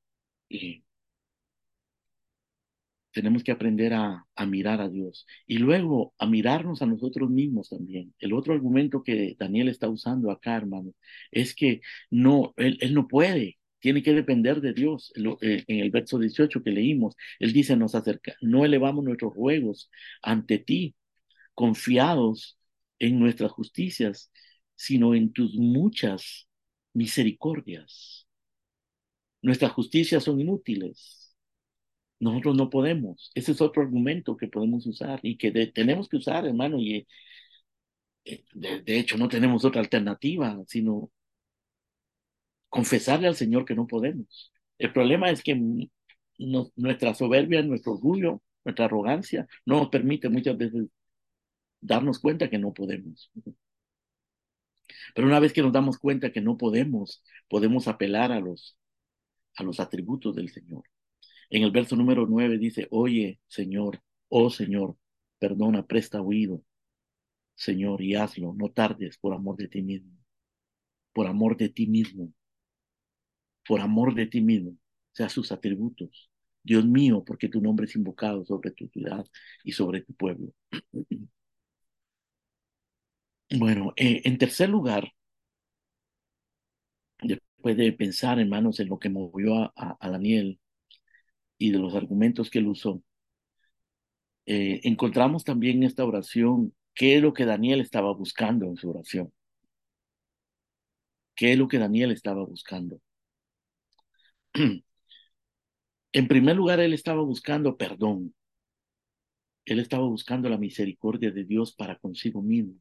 Tenemos 3.11 3.43
que 3.43 3.51
aprender 3.51 3.93
a, 3.93 4.25
mirar 4.47 4.81
a 4.81 4.89
Dios 4.89 5.25
y 5.47 5.57
luego 5.57 6.13
a 6.17 6.27
mirarnos 6.27 6.81
a 6.81 6.85
nosotros 6.85 7.29
mismos 7.29 7.69
también. 7.69 8.13
El 8.19 8.33
otro 8.33 8.53
argumento 8.53 9.03
que 9.03 9.35
Daniel 9.39 9.69
está 9.69 9.89
usando 9.89 10.31
acá, 10.31 10.55
hermanos, 10.57 10.93
es 11.31 11.55
que 11.55 11.81
no, 12.09 12.53
él, 12.57 12.77
él 12.81 12.93
no 12.93 13.07
puede 13.07 13.59
tiene 13.79 14.03
que 14.03 14.13
depender 14.13 14.61
de 14.61 14.73
Dios. 14.73 15.11
Eh, 15.41 15.63
en 15.67 15.79
el 15.79 15.91
verso 15.91 16.19
18 16.19 16.61
que 16.63 16.71
leímos, 16.71 17.15
Él 17.39 17.53
dice, 17.53 17.75
nos 17.75 17.95
acerca, 17.95 18.35
no 18.41 18.65
elevamos 18.65 19.03
nuestros 19.03 19.33
ruegos 19.33 19.89
ante 20.21 20.59
ti, 20.59 20.95
confiados 21.53 22.57
en 22.99 23.19
nuestras 23.19 23.51
justicias, 23.51 24.31
sino 24.75 25.15
en 25.15 25.33
tus 25.33 25.55
muchas 25.55 26.47
misericordias. 26.93 28.27
Nuestras 29.41 29.71
justicias 29.73 30.23
son 30.23 30.39
inútiles. 30.39 31.18
Nosotros 32.19 32.55
no 32.55 32.69
podemos. 32.69 33.31
Ese 33.35 33.51
es 33.53 33.61
otro 33.61 33.81
argumento 33.81 34.37
que 34.37 34.47
podemos 34.47 34.85
usar 34.87 35.19
y 35.23 35.37
que 35.37 35.51
tenemos 35.67 36.09
que 36.09 36.17
usar, 36.17 36.45
hermano. 36.45 36.79
Y 36.79 37.07
eh, 38.25 38.43
de 38.53 38.99
hecho, 38.99 39.17
no 39.17 39.27
tenemos 39.29 39.65
otra 39.65 39.81
alternativa, 39.81 40.57
sino 40.67 41.11
confesarle 42.69 43.27
al 43.27 43.35
Señor 43.35 43.65
que 43.65 43.75
no 43.75 43.87
podemos. 43.87 44.51
El 44.77 44.93
problema 44.93 45.29
es 45.29 45.43
que 45.43 45.55
nuestra 46.75 47.13
soberbia, 47.15 47.61
nuestro 47.63 47.93
orgullo, 47.93 48.41
nuestra 48.63 48.85
arrogancia 48.85 49.47
no 49.65 49.77
nos 49.79 49.89
permite 49.89 50.29
muchas 50.29 50.57
veces 50.57 50.87
darnos 51.81 52.19
cuenta 52.19 52.49
que 52.49 52.59
no 52.59 52.73
podemos. 52.73 53.31
Pero 55.13 55.27
una 55.27 55.39
vez 55.39 55.53
que 55.53 55.61
nos 55.61 55.73
damos 55.73 55.97
cuenta 55.97 56.31
que 56.31 56.41
no 56.41 56.57
podemos, 56.57 57.23
podemos 57.47 57.87
apelar 57.87 58.31
a 58.31 58.39
los, 58.39 58.77
a 59.55 59.63
los 59.63 59.79
atributos 59.79 60.35
del 60.35 60.49
Señor. 60.49 60.83
En 61.49 61.63
el 61.63 61.71
verso 61.71 61.95
número 61.95 62.25
9 62.27 62.57
dice, 62.57 62.87
oye, 62.91 63.39
Señor, 63.47 64.01
oh 64.29 64.49
Señor, 64.49 64.97
perdona, 65.39 65.85
presta 65.85 66.21
oído, 66.21 66.63
Señor, 67.55 68.01
y 68.01 68.15
hazlo, 68.15 68.53
no 68.53 68.69
tardes 68.71 69.17
por 69.17 69.33
amor 69.33 69.57
de 69.57 69.67
ti 69.67 69.81
mismo, 69.81 70.11
por 71.13 71.27
amor 71.27 71.57
de 71.57 71.69
ti 71.69 71.87
mismo 71.87 72.33
por 73.69 73.81
amor 73.81 74.15
de 74.15 74.25
ti 74.25 74.41
mismo, 74.41 74.75
sea 75.11 75.29
sus 75.29 75.51
atributos. 75.51 76.31
Dios 76.63 76.85
mío, 76.85 77.23
porque 77.23 77.49
tu 77.49 77.61
nombre 77.61 77.85
es 77.85 77.95
invocado 77.95 78.43
sobre 78.43 78.71
tu 78.71 78.87
ciudad 78.89 79.23
y 79.63 79.73
sobre 79.73 80.01
tu 80.01 80.13
pueblo. 80.13 80.53
Bueno, 83.51 83.93
eh, 83.95 84.21
en 84.25 84.37
tercer 84.37 84.69
lugar, 84.69 85.11
después 87.21 87.77
de 87.77 87.91
pensar, 87.93 88.39
hermanos, 88.39 88.79
en 88.79 88.89
lo 88.89 88.99
que 88.99 89.09
movió 89.09 89.71
a, 89.75 89.97
Daniel 90.09 90.59
y 91.59 91.71
de 91.71 91.77
los 91.77 91.93
argumentos 91.93 92.49
que 92.49 92.59
él 92.59 92.67
usó, 92.67 93.03
eh, 94.47 94.81
encontramos 94.83 95.43
también 95.43 95.77
en 95.77 95.83
esta 95.83 96.05
oración 96.05 96.73
qué 96.95 97.17
es 97.17 97.21
lo 97.21 97.33
que 97.33 97.45
Daniel 97.45 97.81
estaba 97.81 98.11
buscando 98.13 98.65
en 98.65 98.77
su 98.77 98.89
oración. 98.89 99.31
¿Qué 101.35 101.53
es 101.53 101.57
lo 101.57 101.67
que 101.67 101.77
Daniel 101.77 102.11
estaba 102.11 102.43
buscando? 102.43 102.99
En 106.11 106.27
primer 106.27 106.55
lugar, 106.55 106.79
él 106.79 106.93
estaba 106.93 107.21
buscando 107.21 107.77
perdón. 107.77 108.33
Él 109.65 109.79
estaba 109.79 110.07
buscando 110.07 110.49
la 110.49 110.57
misericordia 110.57 111.29
de 111.31 111.43
Dios 111.45 111.75
para 111.75 111.99
consigo 111.99 112.41
mismo, 112.41 112.73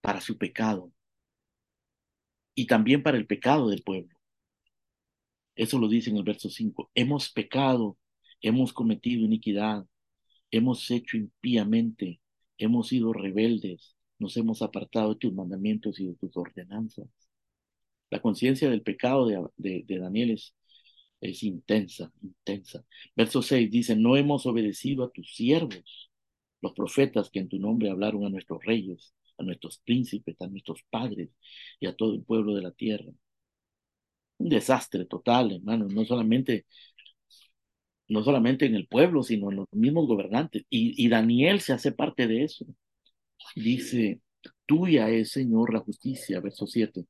para 0.00 0.20
su 0.20 0.36
pecado 0.36 0.92
y 2.56 2.66
también 2.66 3.04
para 3.04 3.16
el 3.16 3.26
pecado 3.28 3.68
del 3.68 3.82
pueblo. 3.84 4.17
Eso 5.58 5.78
lo 5.80 5.88
dice 5.88 6.10
en 6.10 6.16
el 6.16 6.22
verso 6.22 6.48
5. 6.50 6.90
Hemos 6.94 7.30
pecado, 7.32 7.98
hemos 8.40 8.72
cometido 8.72 9.24
iniquidad, 9.24 9.84
hemos 10.52 10.88
hecho 10.92 11.16
impíamente, 11.16 12.20
hemos 12.58 12.88
sido 12.88 13.12
rebeldes, 13.12 13.96
nos 14.20 14.36
hemos 14.36 14.62
apartado 14.62 15.10
de 15.10 15.16
tus 15.16 15.34
mandamientos 15.34 15.98
y 15.98 16.06
de 16.06 16.14
tus 16.14 16.36
ordenanzas. 16.36 17.08
La 18.10 18.22
conciencia 18.22 18.70
del 18.70 18.82
pecado 18.82 19.26
de, 19.56 19.84
Daniel 19.88 20.30
es, 20.30 20.54
es 21.20 21.42
intensa, 21.42 22.12
intensa. 22.22 22.84
Verso 23.16 23.42
6 23.42 23.68
dice, 23.68 23.96
no 23.96 24.16
hemos 24.16 24.46
obedecido 24.46 25.02
a 25.04 25.10
tus 25.10 25.34
siervos, 25.34 26.12
los 26.62 26.72
profetas 26.72 27.30
que 27.30 27.40
en 27.40 27.48
tu 27.48 27.58
nombre 27.58 27.90
hablaron 27.90 28.24
a 28.24 28.30
nuestros 28.30 28.64
reyes, 28.64 29.12
a 29.38 29.42
nuestros 29.42 29.78
príncipes, 29.78 30.40
a 30.40 30.46
nuestros 30.46 30.84
padres 30.88 31.30
y 31.80 31.86
a 31.86 31.96
todo 31.96 32.14
el 32.14 32.22
pueblo 32.22 32.54
de 32.54 32.62
la 32.62 32.70
tierra. 32.70 33.12
Un 34.38 34.48
desastre 34.48 35.04
total, 35.06 35.52
hermano, 35.52 35.86
no 35.88 36.04
solamente, 36.04 36.64
no 38.08 38.22
solamente 38.22 38.66
en 38.66 38.74
el 38.74 38.86
pueblo, 38.88 39.22
sino 39.22 39.50
en 39.50 39.56
los 39.58 39.66
mismos 39.72 40.06
gobernantes. 40.06 40.64
Y, 40.70 41.04
y 41.04 41.08
Daniel 41.08 41.60
se 41.60 41.72
hace 41.72 41.92
parte 41.92 42.26
de 42.26 42.44
eso. 42.44 42.64
Dice, 43.56 44.20
tuya 44.66 45.10
es, 45.10 45.32
Señor, 45.32 45.72
la 45.72 45.80
justicia, 45.80 46.40
verso 46.40 46.66
7, 46.66 47.06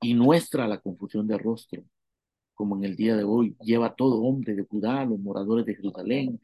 y 0.00 0.14
nuestra 0.14 0.68
la 0.68 0.80
confusión 0.80 1.26
de 1.28 1.38
rostro, 1.38 1.84
como 2.54 2.76
en 2.76 2.84
el 2.84 2.96
día 2.96 3.16
de 3.16 3.24
hoy. 3.24 3.56
Lleva 3.62 3.94
todo 3.96 4.22
hombre 4.22 4.54
de 4.54 4.64
Judá, 4.64 5.04
los 5.04 5.20
moradores 5.20 5.66
de 5.66 5.76
Jerusalén, 5.76 6.40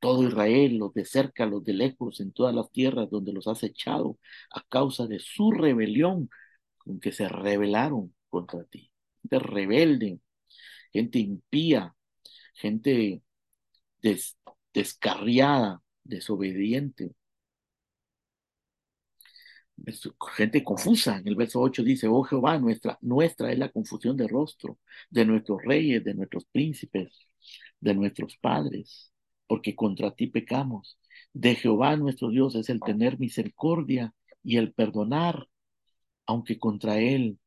todo 0.00 0.26
Israel, 0.28 0.78
los 0.78 0.94
de 0.94 1.04
cerca, 1.04 1.46
los 1.46 1.64
de 1.64 1.74
lejos, 1.74 2.20
en 2.20 2.32
todas 2.32 2.54
las 2.54 2.70
tierras 2.72 3.10
donde 3.10 3.32
los 3.32 3.48
has 3.48 3.62
echado 3.64 4.18
a 4.52 4.62
causa 4.68 5.06
de 5.06 5.20
su 5.20 5.52
rebelión, 5.52 6.30
con 6.78 7.00
que 7.00 7.12
se 7.12 7.28
rebelaron 7.28 8.14
contra 8.30 8.64
ti. 8.64 8.90
Gente 9.28 9.38
rebelde, 9.40 10.20
gente 10.92 11.18
impía, 11.18 11.94
gente 12.54 13.22
descarriada, 14.72 15.82
desobediente. 16.04 17.14
Gente 20.36 20.64
confusa. 20.64 21.18
En 21.18 21.28
el 21.28 21.36
verso 21.36 21.60
8 21.60 21.82
dice, 21.82 22.08
oh 22.08 22.22
Jehová, 22.22 22.58
nuestra, 22.58 22.98
nuestra 23.02 23.52
es 23.52 23.58
la 23.58 23.70
confusión 23.70 24.16
de 24.16 24.26
rostro 24.28 24.78
de 25.10 25.24
nuestros 25.24 25.62
reyes, 25.62 26.02
de 26.04 26.14
nuestros 26.14 26.44
príncipes, 26.46 27.28
de 27.80 27.94
nuestros 27.94 28.36
padres 28.38 29.12
porque 29.46 29.74
contra 29.74 30.14
ti 30.14 30.26
pecamos. 30.28 30.98
De 31.32 31.54
Jehová 31.54 31.96
nuestro 31.96 32.30
Dios 32.30 32.54
es 32.54 32.68
el 32.70 32.80
tener 32.80 33.18
misericordia 33.18 34.14
y 34.42 34.56
el 34.58 34.72
perdonar, 34.72 35.48
aunque 36.26 36.58
contra 36.58 36.98
Él 36.98 37.38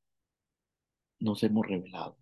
nos 1.20 1.44
hemos 1.44 1.66
rebelado. 1.68 2.18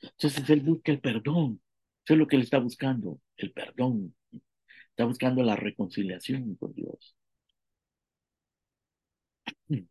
Entonces 0.00 0.48
Él 0.50 0.60
busca 0.60 0.92
el 0.92 1.00
perdón. 1.00 1.60
Eso 2.04 2.14
es 2.14 2.18
lo 2.18 2.26
que 2.26 2.36
Él 2.36 2.42
está 2.42 2.58
buscando, 2.58 3.20
el 3.36 3.52
perdón. 3.52 4.14
Está 4.90 5.04
buscando 5.04 5.42
la 5.42 5.56
reconciliación 5.56 6.56
con 6.56 6.74
Dios. 6.74 7.16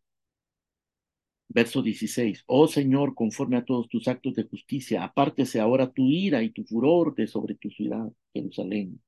Verso 1.50 1.82
16. 1.82 2.44
Oh 2.48 2.68
Señor, 2.68 3.14
conforme 3.16 3.58
a 3.58 3.66
todos 3.66 3.88
tus 3.90 4.08
actos 4.08 4.36
de 4.36 4.44
justicia, 4.44 5.04
apártese 5.04 5.60
ahora 5.60 5.92
tu 5.92 6.08
ira 6.08 6.44
y 6.44 6.52
tu 6.52 6.64
furor 6.66 7.16
de 7.16 7.28
sobre 7.28 7.56
tu 7.56 7.70
ciudad, 7.70 8.12
Jerusalén, 8.34 9.02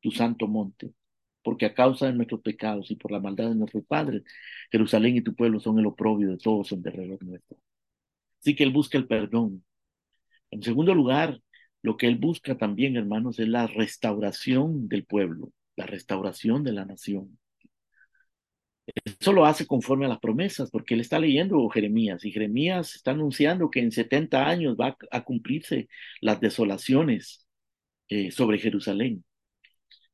tu 0.00 0.10
santo 0.10 0.46
monte, 0.48 0.92
porque 1.42 1.66
a 1.66 1.74
causa 1.74 2.06
de 2.06 2.12
nuestros 2.14 2.40
pecados 2.42 2.90
y 2.90 2.96
por 2.96 3.12
la 3.12 3.20
maldad 3.20 3.48
de 3.48 3.54
nuestros 3.54 3.84
padres, 3.84 4.22
Jerusalén 4.70 5.16
y 5.16 5.22
tu 5.22 5.34
pueblo 5.34 5.60
son 5.60 5.78
el 5.78 5.86
oprobio 5.86 6.30
de 6.30 6.38
todos 6.38 6.72
en 6.72 6.82
derredor 6.82 7.22
nuestro. 7.24 7.58
Así 8.40 8.54
que 8.56 8.64
Él 8.64 8.72
busca 8.72 8.98
el 8.98 9.06
perdón. 9.06 9.64
En 10.50 10.62
segundo 10.62 10.94
lugar, 10.94 11.40
lo 11.82 11.96
que 11.96 12.06
Él 12.08 12.16
busca 12.18 12.56
también, 12.58 12.96
hermanos, 12.96 13.38
es 13.38 13.48
la 13.48 13.66
restauración 13.66 14.88
del 14.88 15.04
pueblo, 15.06 15.52
la 15.76 15.86
restauración 15.86 16.64
de 16.64 16.72
la 16.72 16.84
nación. 16.84 17.38
Eso 19.20 19.32
lo 19.32 19.44
hace 19.44 19.66
conforme 19.66 20.06
a 20.06 20.08
las 20.08 20.18
promesas, 20.18 20.70
porque 20.70 20.94
él 20.94 21.00
está 21.00 21.18
leyendo 21.18 21.68
Jeremías 21.68 22.24
y 22.24 22.32
Jeremías 22.32 22.94
está 22.94 23.10
anunciando 23.10 23.70
que 23.70 23.80
en 23.80 23.92
70 23.92 24.46
años 24.46 24.76
va 24.80 24.96
a 25.10 25.24
cumplirse 25.24 25.88
las 26.20 26.40
desolaciones 26.40 27.46
eh, 28.08 28.30
sobre 28.30 28.58
Jerusalén. 28.58 29.24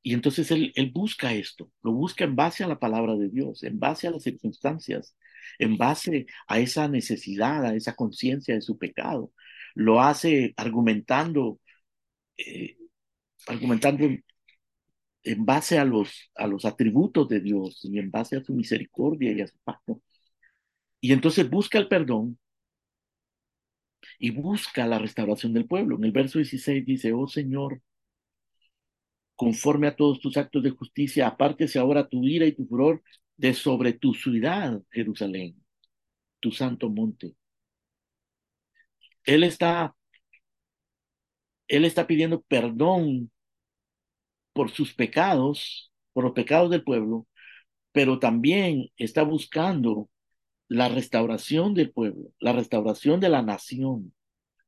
Y 0.05 0.15
entonces 0.15 0.51
él, 0.51 0.73
busca 0.95 1.33
esto, 1.35 1.71
lo 1.83 1.93
busca 1.93 2.25
en 2.25 2.37
base 2.37 2.63
a 2.63 2.69
la 2.69 2.79
palabra 2.79 3.17
de 3.17 3.31
Dios, 3.31 3.63
en 3.65 3.81
base 3.81 4.07
a 4.07 4.11
las 4.11 4.23
circunstancias, 4.25 5.17
en 5.59 5.79
base 5.79 6.27
a 6.47 6.59
esa 6.61 6.89
necesidad, 6.89 7.65
a 7.65 7.75
esa 7.75 7.97
conciencia 7.97 8.55
de 8.55 8.61
su 8.61 8.79
pecado. 8.79 9.33
Lo 9.75 10.03
hace 10.03 10.55
argumentando, 10.59 11.59
eh, 12.39 12.77
argumentando 13.49 14.07
en 15.25 15.45
base 15.47 15.79
a 15.79 15.85
los, 15.85 16.31
a 16.37 16.47
los 16.47 16.65
atributos 16.65 17.29
de 17.29 17.41
Dios 17.41 17.81
y 17.85 17.99
en 17.99 18.11
base 18.11 18.37
a 18.37 18.45
su 18.45 18.55
misericordia 18.55 19.33
y 19.33 19.41
a 19.41 19.47
su 19.47 19.57
pacto. 19.65 20.03
Y 21.01 21.13
entonces 21.13 21.49
busca 21.49 21.79
el 21.79 21.89
perdón 21.89 22.39
y 24.19 24.31
busca 24.31 24.87
la 24.87 24.99
restauración 24.99 25.53
del 25.53 25.67
pueblo. 25.67 25.97
En 25.97 26.05
el 26.05 26.13
verso 26.13 26.39
16 26.39 26.85
dice, 26.85 27.13
oh 27.13 27.27
Señor, 27.29 27.81
conforme 29.37 29.89
a 29.89 29.97
todos 29.97 30.21
tus 30.21 30.37
actos 30.37 30.63
de 30.63 30.71
justicia, 30.71 31.27
apártese 31.27 31.79
ahora 31.79 32.09
tu 32.09 32.25
ira 32.25 32.47
y 32.47 32.53
tu 32.53 32.67
furor 32.67 33.03
de 33.37 33.55
sobre 33.55 33.93
tu 33.95 34.15
ciudad, 34.15 34.81
Jerusalén, 34.91 35.57
tu 36.41 36.53
santo 36.53 36.89
monte. 36.91 37.35
Él 39.25 39.45
está, 39.45 39.95
él 41.69 41.85
está 41.85 42.07
pidiendo 42.07 42.43
perdón 42.43 43.31
por 44.53 44.71
sus 44.71 44.95
pecados, 44.95 45.93
por 46.13 46.25
los 46.25 46.33
pecados 46.35 46.71
del 46.71 46.85
pueblo, 46.85 47.27
pero 47.93 48.19
también 48.19 48.91
está 48.97 49.23
buscando 49.23 50.11
la 50.69 50.89
restauración 50.89 51.75
del 51.75 51.93
pueblo, 51.93 52.33
la 52.41 52.53
restauración 52.53 53.21
de 53.21 53.29
la 53.31 53.43
nación, 53.43 54.15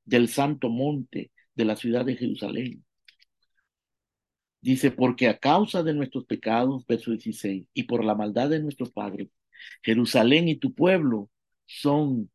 del 0.05 0.29
santo 0.29 0.71
monte, 0.71 1.33
de 1.55 1.65
la 1.65 1.77
ciudad 1.77 2.05
de 2.05 2.17
Jerusalén. 2.17 2.86
Dice, 4.61 4.91
porque 4.91 5.29
a 5.29 5.39
causa 5.39 5.83
de 5.83 5.95
nuestros 5.95 6.25
pecados, 6.27 6.85
verso 6.87 7.13
16, 7.13 7.69
y 7.73 7.83
por 7.85 8.05
la 8.05 8.15
maldad 8.15 8.51
de 8.51 8.61
nuestros 8.61 8.91
padres, 8.91 9.29
Jerusalén 9.83 10.49
y 10.49 10.57
tu 10.57 10.75
pueblo 10.75 11.31
son 11.67 12.31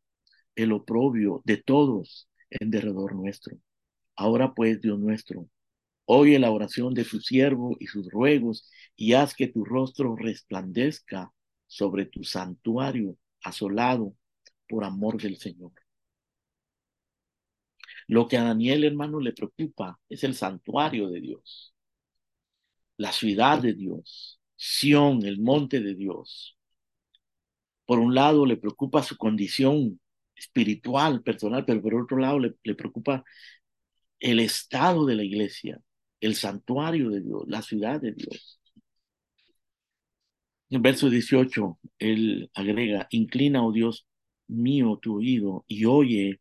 el 0.56 0.72
oprobio 0.72 1.42
de 1.44 1.58
todos 1.58 2.28
en 2.50 2.70
derredor 2.70 3.14
nuestro. 3.14 3.58
Ahora 4.16 4.54
pues, 4.54 4.80
Dios 4.80 4.98
nuestro, 4.98 5.48
Oye 6.04 6.38
la 6.38 6.50
oración 6.50 6.94
de 6.94 7.04
tu 7.04 7.20
siervo 7.20 7.76
y 7.80 7.86
sus 7.86 8.10
ruegos, 8.10 8.70
y 8.96 9.14
haz 9.14 9.34
que 9.34 9.48
tu 9.48 9.64
rostro 9.64 10.16
resplandezca 10.16 11.32
sobre 11.66 12.06
tu 12.06 12.24
santuario 12.24 13.16
asolado 13.42 14.14
por 14.68 14.84
amor 14.84 15.20
del 15.20 15.38
Señor. 15.38 15.72
Lo 18.08 18.28
que 18.28 18.36
a 18.36 18.44
Daniel, 18.44 18.84
hermano, 18.84 19.20
le 19.20 19.32
preocupa 19.32 19.98
es 20.08 20.24
el 20.24 20.34
santuario 20.34 21.08
de 21.08 21.20
Dios, 21.20 21.71
la 22.96 23.12
ciudad 23.12 23.60
de 23.60 23.74
Dios, 23.74 24.40
Sión, 24.56 25.24
el 25.24 25.40
monte 25.40 25.80
de 25.80 25.94
Dios. 25.94 26.56
Por 27.86 27.98
un 27.98 28.14
lado 28.14 28.46
le 28.46 28.56
preocupa 28.56 29.02
su 29.02 29.16
condición 29.16 30.00
espiritual, 30.36 31.22
personal, 31.22 31.64
pero 31.64 31.82
por 31.82 31.94
otro 31.94 32.16
lado 32.18 32.38
le, 32.38 32.54
le 32.62 32.74
preocupa 32.74 33.24
el 34.20 34.40
estado 34.40 35.06
de 35.06 35.16
la 35.16 35.24
iglesia, 35.24 35.80
el 36.20 36.34
santuario 36.36 37.10
de 37.10 37.20
Dios, 37.22 37.44
la 37.48 37.62
ciudad 37.62 38.00
de 38.00 38.12
Dios. 38.12 38.60
En 40.70 40.82
verso 40.82 41.10
18, 41.10 41.78
él 41.98 42.50
agrega, 42.54 43.06
inclina, 43.10 43.64
oh 43.64 43.72
Dios 43.72 44.06
mío, 44.48 44.98
tu 45.02 45.16
oído 45.16 45.64
y 45.68 45.84
oye, 45.84 46.40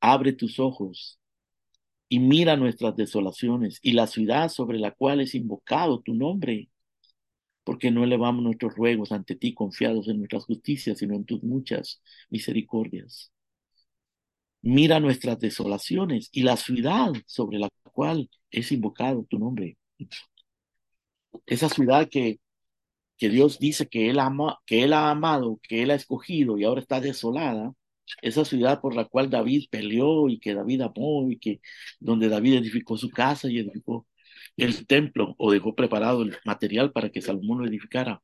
abre 0.00 0.32
tus 0.32 0.60
ojos 0.60 1.18
y 2.14 2.20
mira 2.20 2.56
nuestras 2.56 2.94
desolaciones 2.94 3.80
y 3.82 3.90
la 3.92 4.06
ciudad 4.06 4.48
sobre 4.48 4.78
la 4.78 4.92
cual 4.92 5.20
es 5.20 5.34
invocado 5.34 6.00
tu 6.00 6.14
nombre, 6.14 6.68
porque 7.64 7.90
no 7.90 8.04
elevamos 8.04 8.44
nuestros 8.44 8.76
ruegos 8.76 9.10
ante 9.10 9.34
ti 9.34 9.52
confiados 9.52 10.06
en 10.06 10.18
nuestras 10.18 10.44
justicias, 10.44 10.98
sino 10.98 11.16
en 11.16 11.24
tus 11.24 11.42
muchas 11.42 12.00
misericordias. 12.30 13.32
Mira 14.62 15.00
nuestras 15.00 15.40
desolaciones 15.40 16.28
y 16.30 16.42
la 16.44 16.56
ciudad 16.56 17.12
sobre 17.26 17.58
la 17.58 17.68
cual 17.92 18.30
es 18.52 18.70
invocado 18.70 19.26
tu 19.28 19.40
nombre. 19.40 19.76
Esa 21.46 21.68
ciudad 21.68 22.08
que, 22.08 22.38
que 23.16 23.28
Dios 23.28 23.58
dice 23.58 23.88
que 23.88 24.08
él, 24.08 24.20
ama, 24.20 24.60
que 24.66 24.84
él 24.84 24.92
ha 24.92 25.10
amado, 25.10 25.58
que 25.64 25.82
Él 25.82 25.90
ha 25.90 25.96
escogido 25.96 26.58
y 26.58 26.64
ahora 26.64 26.80
está 26.80 27.00
desolada, 27.00 27.74
esa 28.22 28.44
ciudad 28.44 28.80
por 28.80 28.94
la 28.94 29.04
cual 29.06 29.30
David 29.30 29.66
peleó 29.70 30.28
y 30.28 30.38
que 30.40 30.54
David 30.54 30.82
amó 30.82 31.30
y 31.30 31.38
que 31.38 31.60
donde 32.00 32.28
David 32.28 32.54
edificó 32.58 32.96
su 32.96 33.10
casa 33.10 33.48
y 33.50 33.58
edificó 33.58 34.06
el 34.56 34.86
templo 34.86 35.34
o 35.38 35.52
dejó 35.52 35.74
preparado 35.74 36.22
el 36.22 36.36
material 36.44 36.92
para 36.92 37.10
que 37.10 37.22
Salomón 37.22 37.60
lo 37.60 37.66
edificara. 37.66 38.22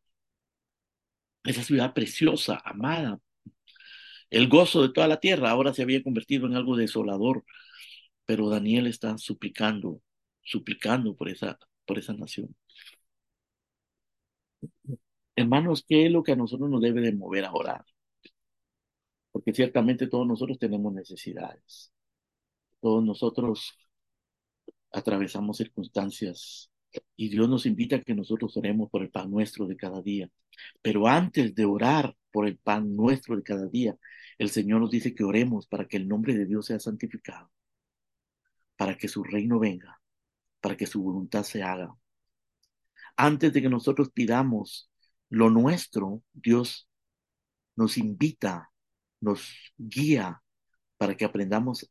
Esa 1.45 1.63
ciudad 1.63 1.93
preciosa, 1.93 2.63
amada, 2.65 3.21
el 4.31 4.49
gozo 4.49 4.83
de 4.83 4.93
toda 4.93 5.09
la 5.09 5.21
tierra 5.21 5.51
ahora 5.51 5.73
se 5.75 5.83
había 5.83 6.03
convertido 6.03 6.47
en 6.47 6.55
algo 6.55 6.77
desolador, 6.77 7.45
pero 8.27 8.49
Daniel 8.49 8.87
está 8.87 9.19
suplicando, 9.19 10.03
suplicando 10.43 11.17
por 11.17 11.29
esa, 11.29 11.59
por 11.87 11.99
esa 11.99 12.15
nación. 12.15 12.55
Hermanos, 15.35 15.85
¿qué 15.89 16.07
es 16.07 16.13
lo 16.13 16.23
que 16.23 16.31
a 16.33 16.37
nosotros 16.37 16.71
nos 16.71 16.81
debe 16.81 17.01
de 17.01 17.13
mover 17.13 17.45
a 17.45 17.53
orar? 17.53 17.85
Porque 19.33 19.53
ciertamente 19.53 20.09
todos 20.09 20.27
nosotros 20.27 20.59
tenemos 20.59 20.93
necesidades. 20.93 21.93
Todos 22.81 23.05
nosotros 23.05 23.73
atravesamos 24.93 25.57
circunstancias 25.59 26.71
Y 27.17 27.29
Dios 27.31 27.49
nos 27.49 27.67
invita 27.67 27.97
a 27.97 28.03
que 28.03 28.15
nosotros 28.15 28.57
oremos 28.57 28.91
por 28.91 29.03
el 29.03 29.11
pan 29.11 29.31
nuestro 29.31 29.67
de 29.67 29.77
cada 29.77 30.03
día. 30.03 30.29
Pero 30.83 31.07
antes 31.09 31.55
de 31.55 31.65
orar 31.65 32.17
por 32.33 32.47
el 32.49 32.59
pan 32.59 32.97
nuestro 32.97 33.37
de 33.37 33.43
cada 33.45 33.67
día, 33.69 33.97
el 34.39 34.51
Señor 34.51 34.81
nos 34.81 34.91
dice 34.91 35.15
que 35.15 35.25
oremos 35.25 35.67
para 35.69 35.87
que 35.89 35.97
el 35.99 36.09
nombre 36.09 36.35
de 36.35 36.47
Dios 36.47 36.67
sea 36.67 36.81
santificado, 36.81 37.51
para 38.77 38.97
que 38.97 39.09
su 39.09 39.23
reino 39.23 39.59
venga, 39.59 40.01
para 40.61 40.77
que 40.77 40.87
su 40.87 41.03
voluntad 41.03 41.45
se 41.45 41.63
haga. 41.63 41.95
Antes 43.17 43.53
de 43.53 43.63
que 43.63 43.69
nosotros 43.69 44.11
pidamos 44.13 44.91
lo 45.29 45.51
nuestro, 45.51 46.23
Dios 46.33 46.89
nos 47.77 47.99
invita, 47.99 48.70
nos 49.21 49.73
guía 49.77 50.43
para 50.97 51.17
que 51.17 51.25
aprendamos 51.25 51.89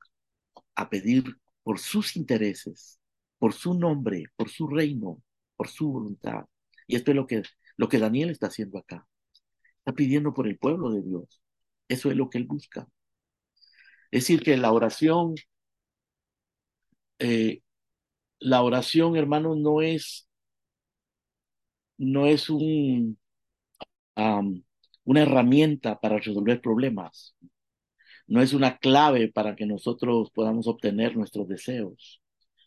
a 0.75 0.89
pedir 0.89 1.37
por 1.63 1.79
sus 1.79 2.15
intereses, 2.15 2.99
por 3.37 3.53
su 3.53 3.73
nombre, 3.73 4.25
por 4.35 4.49
su 4.49 4.67
reino, 4.67 5.21
por 5.55 5.67
su 5.67 5.91
voluntad. 5.91 6.45
Y 6.87 6.95
esto 6.95 7.11
es 7.11 7.15
lo 7.15 7.27
que, 7.27 7.43
lo 7.77 7.89
que 7.89 7.99
Daniel 7.99 8.29
está 8.29 8.47
haciendo 8.47 8.79
acá. 8.79 9.07
Está 9.79 9.93
pidiendo 9.93 10.33
por 10.33 10.47
el 10.47 10.57
pueblo 10.57 10.91
de 10.91 11.01
Dios. 11.01 11.41
Eso 11.87 12.09
es 12.11 12.17
lo 12.17 12.29
que 12.29 12.37
él 12.39 12.45
busca. 12.45 12.87
Es 14.11 14.23
decir, 14.23 14.41
que 14.43 14.57
la 14.57 14.71
oración, 14.71 15.35
eh, 17.19 17.61
la 18.39 18.61
oración, 18.63 19.15
hermano, 19.15 19.55
no 19.55 19.81
es, 19.81 20.27
no 21.97 22.25
es 22.25 22.49
un, 22.49 23.19
una 25.09 25.23
herramienta 25.23 25.99
para 25.99 26.19
resolver 26.19 26.61
problemas. 26.61 27.35
No 28.27 28.43
es 28.43 28.53
una 28.53 28.77
clave 28.77 29.31
para 29.31 29.55
que 29.55 29.65
nosotros 29.65 30.29
podamos 30.29 30.67
obtener 30.67 31.17
nuestros 31.17 31.47
deseos. 31.47 32.21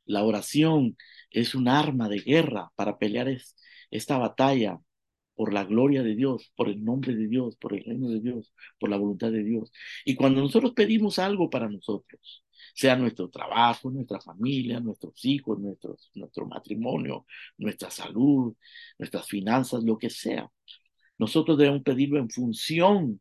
La 0.06 0.24
oración 0.24 0.96
es 1.30 1.54
un 1.54 1.68
arma 1.68 2.08
de 2.08 2.18
guerra 2.18 2.72
para 2.74 2.98
pelear 2.98 3.28
esta 3.92 4.18
batalla 4.18 4.80
por 5.36 5.52
la 5.52 5.62
gloria 5.62 6.02
de 6.02 6.16
Dios, 6.16 6.52
por 6.56 6.68
el 6.68 6.84
nombre 6.84 7.14
de 7.14 7.28
Dios, 7.28 7.56
por 7.58 7.74
el 7.74 7.84
reino 7.84 8.08
de 8.08 8.20
Dios, 8.20 8.52
por 8.80 8.90
la 8.90 8.96
voluntad 8.96 9.30
de 9.30 9.44
Dios. 9.44 9.70
Y 10.04 10.16
cuando 10.16 10.40
nosotros 10.40 10.72
pedimos 10.72 11.20
algo 11.20 11.48
para 11.48 11.68
nosotros, 11.68 12.44
sea 12.74 12.96
nuestro 12.96 13.30
trabajo, 13.30 13.88
nuestra 13.88 14.20
familia, 14.20 14.80
nuestros 14.80 15.24
hijos, 15.24 15.60
nuestros, 15.60 16.10
nuestro 16.14 16.46
matrimonio, 16.46 17.24
nuestra 17.58 17.88
salud, 17.88 18.56
nuestras 18.98 19.28
finanzas, 19.28 19.84
lo 19.84 19.96
que 19.96 20.10
sea, 20.10 20.50
nosotros 21.22 21.56
debemos 21.56 21.84
pedirlo 21.84 22.18
en 22.18 22.28
función 22.28 23.20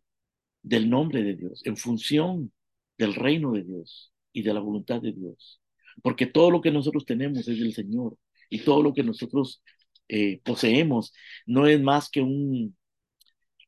del 0.63 0.89
nombre 0.89 1.21
de 1.21 1.35
Dios, 1.35 1.61
en 1.65 1.77
función 1.77 2.51
del 2.97 3.13
reino 3.13 3.51
de 3.51 3.63
Dios 3.63 4.11
y 4.33 4.41
de 4.41 4.55
la 4.55 4.59
voluntad 4.59 4.99
de 4.99 5.11
Dios. 5.13 5.61
Porque 6.01 6.25
todo 6.25 6.49
lo 6.49 6.61
que 6.61 6.71
nosotros 6.71 7.05
tenemos 7.05 7.47
es 7.47 7.59
del 7.59 7.75
Señor 7.75 8.17
y 8.49 8.61
todo 8.61 8.81
lo 8.81 8.95
que 8.95 9.03
nosotros 9.03 9.61
eh, 10.07 10.41
poseemos 10.43 11.13
no 11.45 11.67
es 11.67 11.79
más 11.79 12.09
que 12.09 12.21
un, 12.21 12.75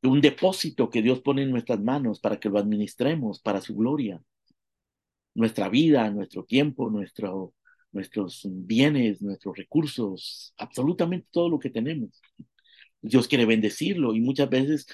depósito 0.01 0.89
que 0.89 1.03
Dios 1.03 1.21
pone 1.21 1.43
en 1.43 1.51
nuestras 1.51 1.79
manos 1.79 2.19
para 2.19 2.39
que 2.39 2.49
lo 2.49 2.57
administremos 2.57 3.39
para 3.39 3.61
su 3.61 3.75
gloria. 3.75 4.19
Nuestra 5.35 5.69
vida, 5.69 6.09
nuestro 6.09 6.43
tiempo, 6.43 6.89
nuestro, 6.89 7.53
nuestros 7.91 8.47
bienes, 8.49 9.21
nuestros 9.21 9.55
recursos, 9.55 10.55
absolutamente 10.57 11.27
todo 11.29 11.49
lo 11.49 11.59
que 11.59 11.69
tenemos. 11.69 12.19
Dios 13.03 13.27
quiere 13.27 13.45
bendecirlo 13.45 14.15
y 14.15 14.21
muchas 14.21 14.49
veces 14.49 14.87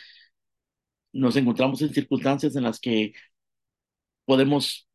nos 1.14 1.36
encontramos 1.36 1.82
en 1.82 1.94
circunstancias 1.94 2.56
en 2.56 2.64
las 2.64 2.80
que 2.80 3.14
podemos 4.26 4.88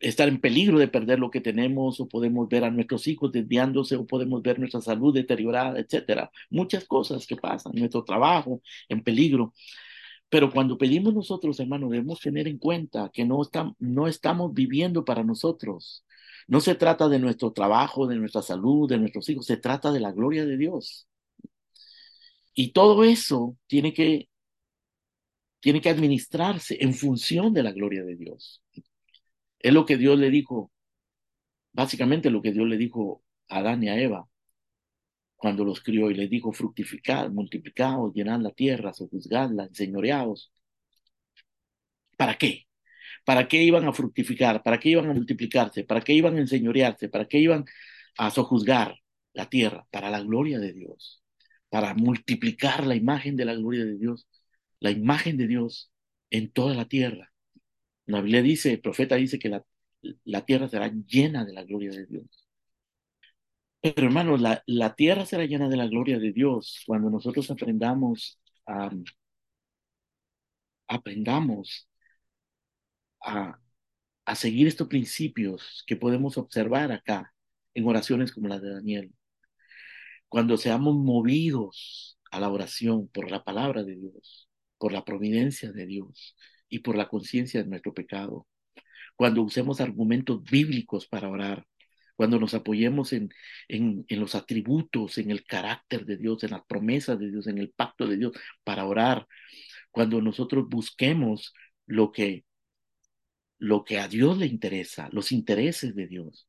estar 0.00 0.28
en 0.28 0.40
peligro 0.40 0.78
de 0.78 0.88
perder 0.88 1.18
lo 1.18 1.30
que 1.30 1.40
tenemos 1.40 2.00
o 2.00 2.08
podemos 2.08 2.48
ver 2.48 2.64
a 2.64 2.70
nuestros 2.70 3.06
hijos 3.08 3.32
desviándose 3.32 3.96
o 3.96 4.06
podemos 4.06 4.42
ver 4.42 4.58
nuestra 4.58 4.80
salud 4.80 5.14
deteriorada, 5.14 5.78
etcétera. 5.80 6.30
Muchas 6.50 6.84
cosas 6.84 7.26
que 7.26 7.36
pasan, 7.36 7.72
nuestro 7.74 8.04
trabajo 8.04 8.60
en 8.88 9.02
peligro. 9.02 9.54
Pero 10.28 10.50
cuando 10.52 10.78
pedimos 10.78 11.14
nosotros, 11.14 11.60
hermanos, 11.60 11.90
debemos 11.90 12.20
tener 12.20 12.48
en 12.48 12.58
cuenta 12.58 13.10
que 13.12 13.24
no, 13.24 13.42
no 13.78 14.08
estamos 14.08 14.52
viviendo 14.54 15.04
para 15.04 15.24
nosotros. 15.24 16.04
No 16.48 16.60
se 16.60 16.74
trata 16.74 17.08
de 17.08 17.18
nuestro 17.18 17.52
trabajo, 17.52 18.06
de 18.06 18.16
nuestra 18.16 18.42
salud, 18.42 18.88
de 18.88 18.98
nuestros 18.98 19.28
hijos, 19.30 19.46
se 19.46 19.56
trata 19.56 19.92
de 19.92 20.00
la 20.00 20.12
gloria 20.12 20.44
de 20.44 20.56
Dios. 20.58 21.08
Y 22.54 22.72
todo 22.72 23.04
eso 23.04 23.56
tiene 23.66 23.92
que 23.92 24.28
tiene 25.60 25.80
que 25.80 25.88
administrarse 25.88 26.76
en 26.80 26.92
función 26.92 27.54
de 27.54 27.62
la 27.62 27.72
gloria 27.72 28.04
de 28.04 28.16
Dios. 28.16 28.62
Es 29.58 29.72
lo 29.72 29.86
que 29.86 29.96
Dios 29.96 30.18
le 30.18 30.30
dijo, 30.30 30.70
básicamente 31.72 32.30
lo 32.30 32.42
que 32.42 32.52
Dios 32.52 32.68
le 32.68 32.76
dijo 32.76 33.22
a 33.48 33.58
Adán 33.60 33.82
y 33.82 33.88
a 33.88 33.98
Eva 33.98 34.28
cuando 35.36 35.64
los 35.64 35.82
crió 35.82 36.10
y 36.10 36.14
les 36.14 36.30
dijo 36.30 36.52
fructificar, 36.52 37.30
multiplicados, 37.30 38.12
llenad 38.14 38.40
la 38.40 38.50
tierra, 38.52 38.92
sojuzgadla, 38.92 39.64
enseñoreados. 39.64 40.52
¿Para 42.16 42.36
qué? 42.38 42.66
¿Para 43.24 43.48
qué 43.48 43.62
iban 43.62 43.86
a 43.88 43.92
fructificar? 43.94 44.62
¿Para 44.62 44.78
qué 44.80 44.90
iban 44.90 45.10
a 45.10 45.14
multiplicarse? 45.14 45.84
¿Para 45.84 46.02
qué 46.02 46.14
iban 46.14 46.36
a 46.36 46.40
enseñorearse? 46.40 47.08
¿Para 47.08 47.26
qué 47.28 47.38
iban 47.38 47.64
a 48.18 48.30
sojuzgar 48.30 48.96
la 49.32 49.48
tierra? 49.48 49.86
Para 49.90 50.10
la 50.10 50.20
gloria 50.22 50.58
de 50.58 50.74
Dios, 50.74 51.23
para 51.74 51.94
multiplicar 51.94 52.86
la 52.86 52.94
imagen 52.94 53.36
de 53.36 53.44
la 53.44 53.54
gloria 53.54 53.84
de 53.84 53.98
Dios 53.98 54.28
la 54.84 54.90
imagen 54.90 55.38
de 55.38 55.46
Dios 55.48 55.90
en 56.30 56.52
toda 56.52 56.74
la 56.74 56.86
tierra. 56.86 57.32
La 58.06 58.20
Biblia 58.20 58.42
dice, 58.42 58.72
el 58.72 58.80
profeta 58.80 59.16
dice 59.16 59.38
que 59.38 59.48
la, 59.48 59.64
la 60.24 60.44
tierra 60.44 60.68
será 60.68 60.88
llena 61.06 61.44
de 61.46 61.54
la 61.54 61.64
gloria 61.64 61.90
de 61.90 62.06
Dios. 62.06 62.26
Pero 63.80 64.06
hermanos, 64.06 64.40
la, 64.42 64.62
la, 64.66 64.94
tierra 64.94 65.24
será 65.26 65.46
llena 65.46 65.68
de 65.70 65.76
la 65.76 65.86
gloria 65.86 66.18
de 66.18 66.32
Dios 66.32 66.82
cuando 66.86 67.08
nosotros 67.10 67.50
aprendamos 67.50 68.38
a, 68.66 68.90
aprendamos 70.88 71.88
a, 73.20 73.58
a 74.26 74.34
seguir 74.36 74.66
estos 74.66 74.88
principios 74.88 75.84
que 75.86 75.96
podemos 75.96 76.38
observar 76.38 76.92
acá 76.92 77.32
en 77.74 77.86
oraciones 77.88 78.32
como 78.32 78.48
la 78.48 78.60
de 78.60 78.70
Daniel. 78.74 79.14
Cuando 80.34 80.56
seamos 80.56 80.96
movidos 80.96 82.18
a 82.32 82.40
la 82.40 82.48
oración 82.50 83.06
por 83.06 83.30
la 83.30 83.44
palabra 83.44 83.84
de 83.84 83.94
Dios, 83.94 84.48
por 84.78 84.92
la 84.92 85.04
providencia 85.04 85.70
de 85.70 85.86
Dios 85.86 86.34
y 86.68 86.80
por 86.80 86.96
la 86.96 87.08
conciencia 87.08 87.62
de 87.62 87.68
nuestro 87.68 87.94
pecado. 87.94 88.48
Cuando 89.14 89.42
usemos 89.42 89.80
argumentos 89.80 90.42
bíblicos 90.42 91.06
para 91.06 91.28
orar, 91.28 91.64
cuando 92.16 92.40
nos 92.40 92.52
apoyemos 92.52 93.12
en, 93.12 93.28
en, 93.68 94.04
los 94.10 94.34
atributos, 94.34 95.18
en 95.18 95.30
el 95.30 95.44
carácter 95.44 96.04
de 96.04 96.16
Dios, 96.16 96.42
en 96.42 96.50
las 96.50 96.64
promesas 96.66 97.16
de 97.16 97.30
Dios, 97.30 97.46
en 97.46 97.58
el 97.58 97.70
pacto 97.70 98.08
de 98.08 98.16
Dios 98.16 98.32
para 98.64 98.86
orar, 98.86 99.28
cuando 99.92 100.20
nosotros 100.20 100.68
busquemos 100.68 101.54
lo 101.86 102.10
que, 102.10 102.44
lo 103.58 103.84
que 103.84 104.00
a 104.00 104.08
Dios 104.08 104.36
le 104.38 104.46
interesa, 104.46 105.08
los 105.12 105.30
intereses 105.30 105.94
de 105.94 106.08
Dios, 106.08 106.48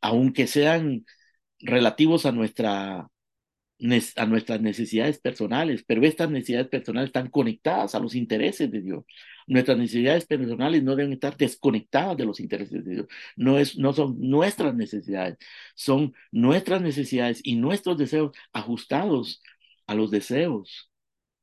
aunque 0.00 0.46
sean 0.46 1.04
relativos 1.60 2.26
a 2.26 2.32
nuestra 2.32 3.08
a 4.16 4.26
nuestras 4.26 4.60
necesidades 4.60 5.18
personales, 5.20 5.84
pero 5.86 6.02
estas 6.04 6.30
necesidades 6.30 6.68
personales 6.68 7.08
están 7.08 7.28
conectadas 7.28 7.94
a 7.94 7.98
los 7.98 8.14
intereses 8.14 8.70
de 8.70 8.80
Dios. 8.80 9.04
Nuestras 9.46 9.76
necesidades 9.76 10.26
personales 10.26 10.82
no 10.82 10.96
deben 10.96 11.12
estar 11.12 11.36
desconectadas 11.36 12.16
de 12.16 12.24
los 12.24 12.40
intereses 12.40 12.84
de 12.84 12.90
Dios. 12.94 13.06
No, 13.36 13.58
es, 13.58 13.76
no 13.76 13.92
son 13.92 14.16
nuestras 14.18 14.74
necesidades, 14.74 15.36
son 15.74 16.14
nuestras 16.32 16.80
necesidades 16.80 17.40
y 17.44 17.56
nuestros 17.56 17.98
deseos 17.98 18.34
ajustados 18.52 19.42
a 19.86 19.94
los 19.94 20.10
deseos 20.10 20.90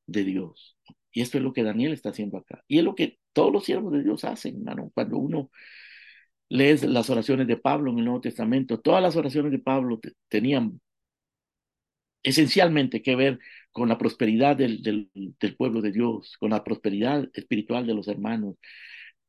de 0.06 0.24
Dios. 0.24 0.76
Y 1.12 1.22
esto 1.22 1.38
es 1.38 1.44
lo 1.44 1.52
que 1.52 1.62
Daniel 1.62 1.92
está 1.92 2.10
haciendo 2.10 2.38
acá. 2.38 2.64
Y 2.66 2.78
es 2.78 2.84
lo 2.84 2.94
que 2.96 3.18
todos 3.32 3.52
los 3.52 3.64
siervos 3.64 3.92
de 3.92 4.02
Dios 4.02 4.24
hacen, 4.24 4.56
hermano. 4.56 4.90
Cuando 4.94 5.18
uno 5.18 5.50
lee 6.48 6.76
las 6.86 7.10
oraciones 7.10 7.46
de 7.46 7.56
Pablo 7.56 7.90
en 7.92 7.98
el 7.98 8.04
Nuevo 8.04 8.20
Testamento, 8.20 8.80
todas 8.80 9.02
las 9.02 9.16
oraciones 9.16 9.52
de 9.52 9.58
Pablo 9.58 10.00
tenían 10.28 10.80
esencialmente 12.22 13.02
que 13.02 13.16
ver 13.16 13.38
con 13.70 13.88
la 13.88 13.98
prosperidad 13.98 14.56
del, 14.56 14.82
del, 14.82 15.56
pueblo 15.56 15.82
de 15.82 15.92
Dios, 15.92 16.36
con 16.38 16.50
la 16.50 16.64
prosperidad 16.64 17.28
espiritual 17.34 17.86
de 17.86 17.94
los 17.94 18.08
hermanos, 18.08 18.56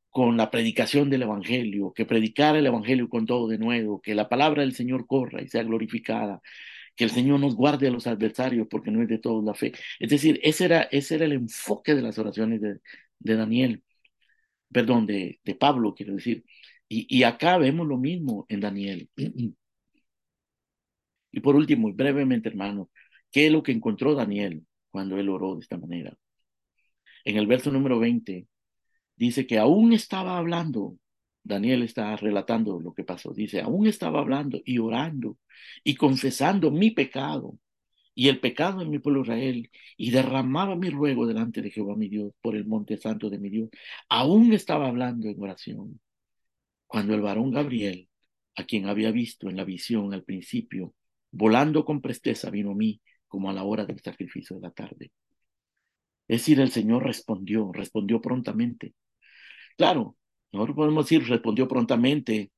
con 0.09 0.37
la 0.37 0.51
predicación 0.51 1.09
del 1.09 1.23
Evangelio, 1.23 1.93
que 1.93 2.05
predicar 2.05 2.55
el 2.55 2.65
Evangelio 2.67 3.09
con 3.09 3.25
todo 3.25 3.47
de 3.47 3.57
nuevo, 3.57 4.01
que 4.01 4.15
la 4.15 4.29
palabra 4.29 4.61
del 4.63 4.73
Señor 4.73 5.07
corra 5.07 5.41
y 5.41 5.49
sea 5.49 5.63
glorificada, 5.63 6.41
que 6.95 7.03
el 7.05 7.11
Señor 7.11 7.39
nos 7.39 7.55
guarde 7.55 7.87
a 7.87 7.91
los 7.91 8.07
adversarios 8.07 8.67
porque 8.69 8.91
no 8.91 9.01
es 9.01 9.09
de 9.09 9.19
todos 9.19 9.43
la 9.43 9.53
fe. 9.53 9.73
Es 9.99 10.09
decir, 10.09 10.39
ese 10.43 10.65
era, 10.65 10.83
ese 10.83 11.15
era 11.15 11.25
el 11.25 11.33
enfoque 11.33 11.95
de 11.95 12.01
las 12.01 12.17
oraciones 12.19 12.61
de, 12.61 12.79
de 13.19 13.35
Daniel, 13.35 13.83
perdón, 14.71 15.05
de, 15.07 15.39
de 15.43 15.55
Pablo, 15.55 15.93
quiero 15.95 16.15
decir. 16.15 16.45
Y, 16.87 17.07
y 17.09 17.23
acá 17.23 17.57
vemos 17.57 17.87
lo 17.87 17.97
mismo 17.97 18.45
en 18.49 18.59
Daniel. 18.61 19.09
Y 21.31 21.39
por 21.41 21.55
último, 21.55 21.89
y 21.89 21.93
brevemente, 21.93 22.49
hermano, 22.49 22.89
¿qué 23.31 23.47
es 23.47 23.51
lo 23.51 23.63
que 23.63 23.71
encontró 23.71 24.15
Daniel 24.15 24.65
cuando 24.89 25.17
él 25.17 25.29
oró 25.29 25.55
de 25.55 25.61
esta 25.61 25.77
manera? 25.77 26.17
En 27.25 27.37
el 27.37 27.47
verso 27.47 27.71
número 27.71 27.99
20 27.99 28.47
dice 29.15 29.47
que 29.47 29.57
aún 29.57 29.93
estaba 29.93 30.37
hablando 30.37 30.97
Daniel 31.45 31.83
está 31.83 32.15
relatando 32.17 32.79
lo 32.79 32.93
que 32.93 33.03
pasó. 33.03 33.31
Dice, 33.33 33.61
aún 33.61 33.87
estaba 33.87 34.19
hablando 34.19 34.59
y 34.65 34.79
orando 34.79 35.37
y 35.83 35.95
confesando 35.95 36.71
mi 36.71 36.91
pecado 36.91 37.57
y 38.15 38.29
el 38.29 38.39
pecado 38.39 38.79
de 38.79 38.85
mi 38.85 38.99
pueblo 38.99 39.21
Israel 39.21 39.69
y 39.97 40.11
derramaba 40.11 40.75
mi 40.75 40.89
ruego 40.89 41.27
delante 41.27 41.61
de 41.61 41.69
Jehová 41.69 41.95
mi 41.95 42.09
Dios 42.09 42.33
por 42.41 42.55
el 42.55 42.65
monte 42.65 42.97
santo 42.97 43.29
de 43.29 43.37
mi 43.39 43.49
Dios. 43.49 43.69
Aún 44.09 44.53
estaba 44.53 44.87
hablando 44.87 45.27
en 45.29 45.39
oración 45.39 45.99
cuando 46.95 47.13
el 47.13 47.19
varón 47.19 47.51
Gabriel, 47.51 48.07
a 48.55 48.63
quien 48.63 48.87
había 48.87 49.11
visto 49.11 49.49
en 49.49 49.57
la 49.57 49.65
visión 49.65 50.13
al 50.13 50.23
principio, 50.23 50.95
volando 51.29 51.83
con 51.83 51.99
presteza, 51.99 52.49
vino 52.49 52.71
a 52.71 52.73
mí 52.73 53.01
como 53.27 53.49
a 53.49 53.53
la 53.53 53.65
hora 53.65 53.85
del 53.85 53.99
sacrificio 53.99 54.55
de 54.55 54.61
la 54.61 54.71
tarde. 54.71 55.11
Es 56.29 56.39
decir, 56.39 56.61
el 56.61 56.71
Señor 56.71 57.03
respondió, 57.03 57.69
respondió 57.73 58.21
prontamente. 58.21 58.93
Claro, 59.75 60.15
nosotros 60.53 60.77
podemos 60.77 61.03
decir 61.05 61.27
respondió 61.27 61.67
prontamente 61.67 62.49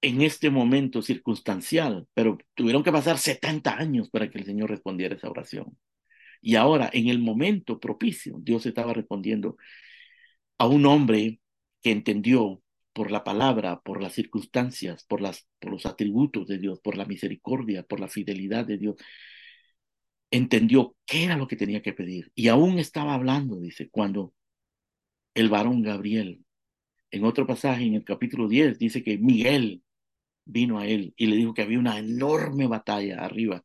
en 0.00 0.22
este 0.22 0.50
momento 0.50 1.00
circunstancial, 1.00 2.08
pero 2.14 2.38
tuvieron 2.54 2.82
que 2.82 2.90
pasar 2.90 3.18
70 3.18 3.78
años 3.78 4.10
para 4.10 4.28
que 4.30 4.38
el 4.38 4.46
Señor 4.46 4.68
respondiera 4.70 5.14
esa 5.14 5.30
oración. 5.30 5.78
Y 6.40 6.56
ahora, 6.56 6.90
en 6.92 7.06
el 7.06 7.20
momento 7.20 7.78
propicio, 7.78 8.38
Dios 8.40 8.66
estaba 8.66 8.92
respondiendo 8.92 9.56
a 10.58 10.66
un 10.66 10.86
hombre 10.86 11.38
que 11.82 11.92
entendió 11.92 12.62
por 12.92 13.10
la 13.10 13.24
palabra, 13.24 13.80
por 13.80 14.02
las 14.02 14.14
circunstancias, 14.14 15.04
por, 15.04 15.20
las, 15.20 15.48
por 15.60 15.72
los 15.72 15.86
atributos 15.86 16.46
de 16.46 16.58
Dios, 16.58 16.80
por 16.80 16.96
la 16.96 17.04
misericordia, 17.06 17.82
por 17.84 18.00
la 18.00 18.08
fidelidad 18.08 18.66
de 18.66 18.78
Dios, 18.78 18.96
entendió 20.30 20.96
qué 21.06 21.24
era 21.24 21.36
lo 21.36 21.46
que 21.46 21.56
tenía 21.56 21.82
que 21.82 21.92
pedir. 21.92 22.32
Y 22.34 22.48
aún 22.48 22.78
estaba 22.78 23.14
hablando, 23.14 23.60
dice, 23.60 23.88
cuando 23.90 24.34
el 25.34 25.48
varón 25.48 25.82
Gabriel, 25.82 26.44
en 27.10 27.24
otro 27.24 27.46
pasaje, 27.46 27.84
en 27.84 27.94
el 27.94 28.04
capítulo 28.04 28.48
10, 28.48 28.78
dice 28.78 29.02
que 29.02 29.18
Miguel 29.18 29.82
vino 30.44 30.78
a 30.78 30.86
él 30.86 31.14
y 31.16 31.26
le 31.26 31.36
dijo 31.36 31.54
que 31.54 31.62
había 31.62 31.78
una 31.78 31.98
enorme 31.98 32.66
batalla 32.66 33.24
arriba 33.24 33.62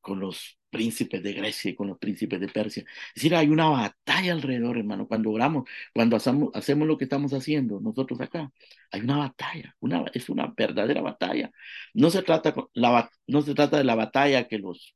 con 0.00 0.20
los 0.20 0.59
príncipes 0.70 1.22
de 1.22 1.32
Grecia 1.32 1.70
y 1.70 1.74
con 1.74 1.88
los 1.88 1.98
príncipes 1.98 2.40
de 2.40 2.48
Persia. 2.48 2.84
Es 3.08 3.14
decir, 3.16 3.34
hay 3.34 3.48
una 3.48 3.68
batalla 3.68 4.32
alrededor, 4.32 4.78
hermano. 4.78 5.06
Cuando 5.08 5.30
oramos, 5.30 5.68
cuando 5.94 6.16
hacemos, 6.16 6.50
hacemos 6.54 6.88
lo 6.88 6.96
que 6.98 7.04
estamos 7.04 7.32
haciendo 7.32 7.80
nosotros 7.80 8.20
acá, 8.20 8.50
hay 8.90 9.00
una 9.02 9.18
batalla, 9.18 9.76
una, 9.80 10.04
es 10.14 10.28
una 10.28 10.52
verdadera 10.56 11.02
batalla. 11.02 11.50
No 11.94 12.10
se, 12.10 12.22
trata, 12.22 12.54
la, 12.74 13.10
no 13.26 13.42
se 13.42 13.54
trata 13.54 13.78
de 13.78 13.84
la 13.84 13.94
batalla 13.94 14.48
que 14.48 14.58
los, 14.58 14.94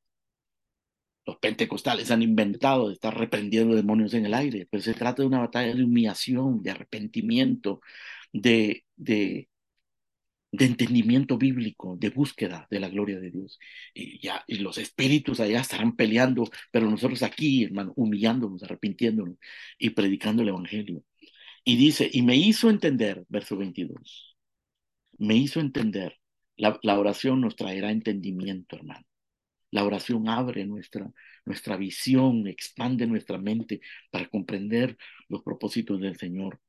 los 1.26 1.38
pentecostales 1.38 2.10
han 2.10 2.22
inventado 2.22 2.88
de 2.88 2.94
estar 2.94 3.16
reprendiendo 3.16 3.74
demonios 3.74 4.14
en 4.14 4.26
el 4.26 4.34
aire, 4.34 4.66
pero 4.70 4.82
se 4.82 4.94
trata 4.94 5.22
de 5.22 5.28
una 5.28 5.40
batalla 5.40 5.74
de 5.74 5.84
humillación, 5.84 6.62
de 6.62 6.70
arrepentimiento, 6.70 7.80
de, 8.32 8.84
de, 8.96 9.48
de 10.56 10.66
entendimiento 10.66 11.36
bíblico, 11.38 11.96
de 11.98 12.10
búsqueda 12.10 12.66
de 12.70 12.80
la 12.80 12.88
gloria 12.88 13.18
de 13.18 13.30
Dios. 13.30 13.58
Y 13.94 14.20
ya 14.20 14.44
y 14.46 14.56
los 14.58 14.78
espíritus 14.78 15.40
allá 15.40 15.60
estarán 15.60 15.96
peleando, 15.96 16.48
pero 16.70 16.90
nosotros 16.90 17.22
aquí, 17.22 17.64
hermano, 17.64 17.92
humillándonos, 17.96 18.62
arrepintiéndonos 18.62 19.36
y 19.78 19.90
predicando 19.90 20.42
el 20.42 20.48
Evangelio. 20.50 21.02
Y 21.64 21.76
dice, 21.76 22.08
y 22.12 22.22
me 22.22 22.36
hizo 22.36 22.70
entender, 22.70 23.24
verso 23.28 23.56
22, 23.56 24.36
me 25.18 25.36
hizo 25.36 25.60
entender, 25.60 26.18
la, 26.56 26.78
la 26.82 26.98
oración 26.98 27.40
nos 27.40 27.56
traerá 27.56 27.90
entendimiento, 27.90 28.76
hermano. 28.76 29.06
La 29.70 29.84
oración 29.84 30.28
abre 30.28 30.66
nuestra, 30.66 31.10
nuestra 31.44 31.76
visión, 31.76 32.46
expande 32.46 33.06
nuestra 33.08 33.38
mente 33.38 33.80
para 34.10 34.28
comprender 34.28 34.96
los 35.28 35.42
propósitos 35.42 36.00
del 36.00 36.16
Señor. 36.16 36.60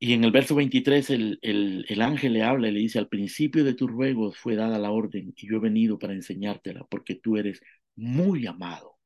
Y 0.00 0.12
en 0.12 0.24
el 0.24 0.30
verso 0.30 0.54
23 0.54 1.10
el, 1.10 1.38
el, 1.42 1.84
el, 1.88 2.02
ángel 2.02 2.32
le 2.34 2.42
habla 2.42 2.68
y 2.68 2.72
le 2.72 2.80
dice, 2.80 2.98
al 2.98 3.08
principio 3.08 3.64
de 3.64 3.74
tus 3.74 3.90
ruegos 3.90 4.36
fue 4.38 4.54
dada 4.56 4.78
la 4.78 4.90
orden 4.92 5.34
y 5.36 5.48
yo 5.48 5.56
he 5.56 5.60
venido 5.60 5.98
para 5.98 6.14
enseñártela 6.14 6.84
porque 6.88 7.16
tú 7.16 7.36
eres 7.36 7.60
muy 7.96 8.46
amado. 8.46 8.98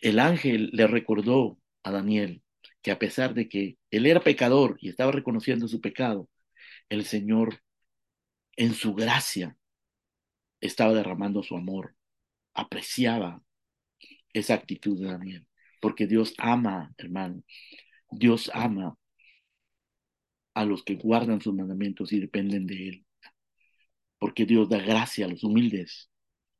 El 0.00 0.18
ángel 0.20 0.70
le 0.72 0.86
recordó 0.86 1.58
a 1.82 1.92
Daniel 1.92 2.42
que 2.82 2.90
a 2.92 2.98
pesar 2.98 3.34
de 3.34 3.48
que 3.48 3.78
él 3.90 4.06
era 4.06 4.20
pecador 4.20 4.78
y 4.80 4.88
estaba 4.90 5.12
reconociendo 5.12 5.68
su 5.68 5.80
pecado, 5.80 6.28
el 6.88 7.04
Señor 7.04 7.60
en 8.56 8.74
su 8.74 8.94
gracia 8.94 9.56
estaba 10.60 10.94
derramando 10.94 11.42
su 11.42 11.56
amor, 11.56 11.96
apreciaba 12.54 13.42
esa 14.32 14.54
actitud 14.54 15.00
de 15.00 15.06
Daniel 15.08 15.47
porque 15.80 16.06
Dios 16.06 16.34
ama, 16.38 16.92
hermano. 16.98 17.42
Dios 18.10 18.50
ama 18.54 18.96
a 20.54 20.64
los 20.64 20.82
que 20.82 20.96
guardan 20.96 21.40
sus 21.40 21.54
mandamientos 21.54 22.12
y 22.12 22.20
dependen 22.20 22.66
de 22.66 22.88
Él. 22.88 23.06
Porque 24.18 24.46
Dios 24.46 24.68
da 24.68 24.78
gracia 24.78 25.26
a 25.26 25.28
los 25.28 25.44
humildes 25.44 26.10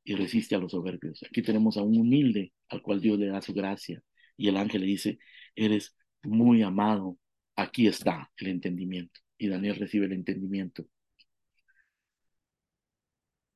y 0.03 0.15
resiste 0.15 0.55
a 0.55 0.59
los 0.59 0.71
soberbios. 0.71 1.21
Aquí 1.23 1.41
tenemos 1.41 1.77
a 1.77 1.83
un 1.83 1.97
humilde 1.97 2.53
al 2.69 2.81
cual 2.81 3.01
Dios 3.01 3.19
le 3.19 3.27
da 3.27 3.41
su 3.41 3.53
gracia. 3.53 4.01
Y 4.37 4.47
el 4.47 4.57
ángel 4.57 4.81
le 4.81 4.87
dice, 4.87 5.19
eres 5.55 5.95
muy 6.23 6.61
amado. 6.63 7.17
Aquí 7.55 7.87
está 7.87 8.31
el 8.37 8.47
entendimiento. 8.47 9.19
Y 9.37 9.49
Daniel 9.49 9.75
recibe 9.75 10.05
el 10.05 10.13
entendimiento. 10.13 10.85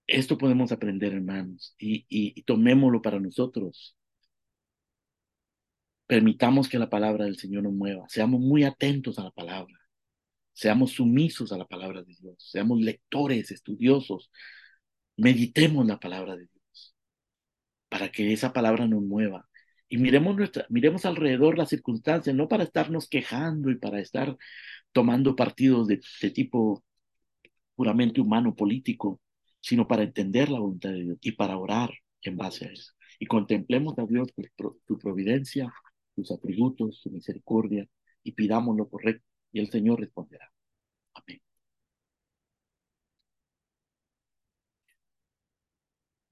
Esto 0.08 0.38
podemos 0.38 0.72
aprender, 0.72 1.14
hermanos, 1.14 1.76
y, 1.78 2.06
y, 2.10 2.34
y 2.36 2.44
tomémoslo 2.44 3.02
para 3.02 3.20
nosotros. 3.20 3.96
Permitamos 6.14 6.70
que 6.70 6.78
la 6.78 6.92
palabra 6.92 7.26
del 7.26 7.38
Señor 7.40 7.64
nos 7.64 7.74
mueva. 7.74 8.08
Seamos 8.08 8.40
muy 8.40 8.64
atentos 8.66 9.18
a 9.18 9.24
la 9.24 9.32
palabra. 9.32 9.74
Seamos 10.54 10.92
sumisos 10.92 11.52
a 11.52 11.58
la 11.58 11.66
palabra 11.66 12.04
de 12.04 12.14
Dios. 12.14 12.36
Seamos 12.38 12.80
lectores, 12.80 13.50
estudiosos. 13.50 14.30
Meditemos 15.18 15.88
la 15.88 16.00
palabra 16.00 16.36
de 16.36 16.46
Dios 16.46 16.96
para 17.90 18.12
que 18.12 18.32
esa 18.32 18.54
palabra 18.54 18.86
nos 18.86 19.02
mueva. 19.02 19.50
Y 19.90 19.98
miremos, 19.98 20.36
nuestra, 20.38 20.68
miremos 20.70 21.04
alrededor 21.06 21.58
las 21.58 21.70
circunstancias, 21.70 22.36
no 22.36 22.48
para 22.48 22.66
estarnos 22.66 23.10
quejando 23.10 23.72
y 23.72 23.78
para 23.80 24.00
estar 24.00 24.38
tomando 24.92 25.36
partidos 25.36 25.88
de, 25.88 26.00
de 26.22 26.30
tipo 26.30 26.84
puramente 27.74 28.22
humano, 28.22 28.54
político, 28.56 29.20
sino 29.62 29.88
para 29.88 30.04
entender 30.04 30.50
la 30.50 30.60
voluntad 30.60 30.92
de 30.92 31.06
Dios 31.06 31.18
y 31.22 31.32
para 31.32 31.58
orar 31.58 31.92
en 32.22 32.38
base 32.38 32.66
a 32.66 32.72
eso. 32.72 32.94
Y 33.18 33.26
contemplemos 33.26 33.98
a 33.98 34.06
Dios 34.06 34.28
tu 34.86 35.00
providencia 35.00 35.74
sus 36.16 36.32
atributos, 36.32 37.00
su 37.02 37.10
misericordia, 37.12 37.88
y 38.24 38.32
pidamos 38.34 38.78
lo 38.78 38.90
correcto, 38.90 39.26
y 39.52 39.60
el 39.60 39.70
Señor 39.70 40.00
responderá. 40.00 40.52
Amén. 41.16 41.42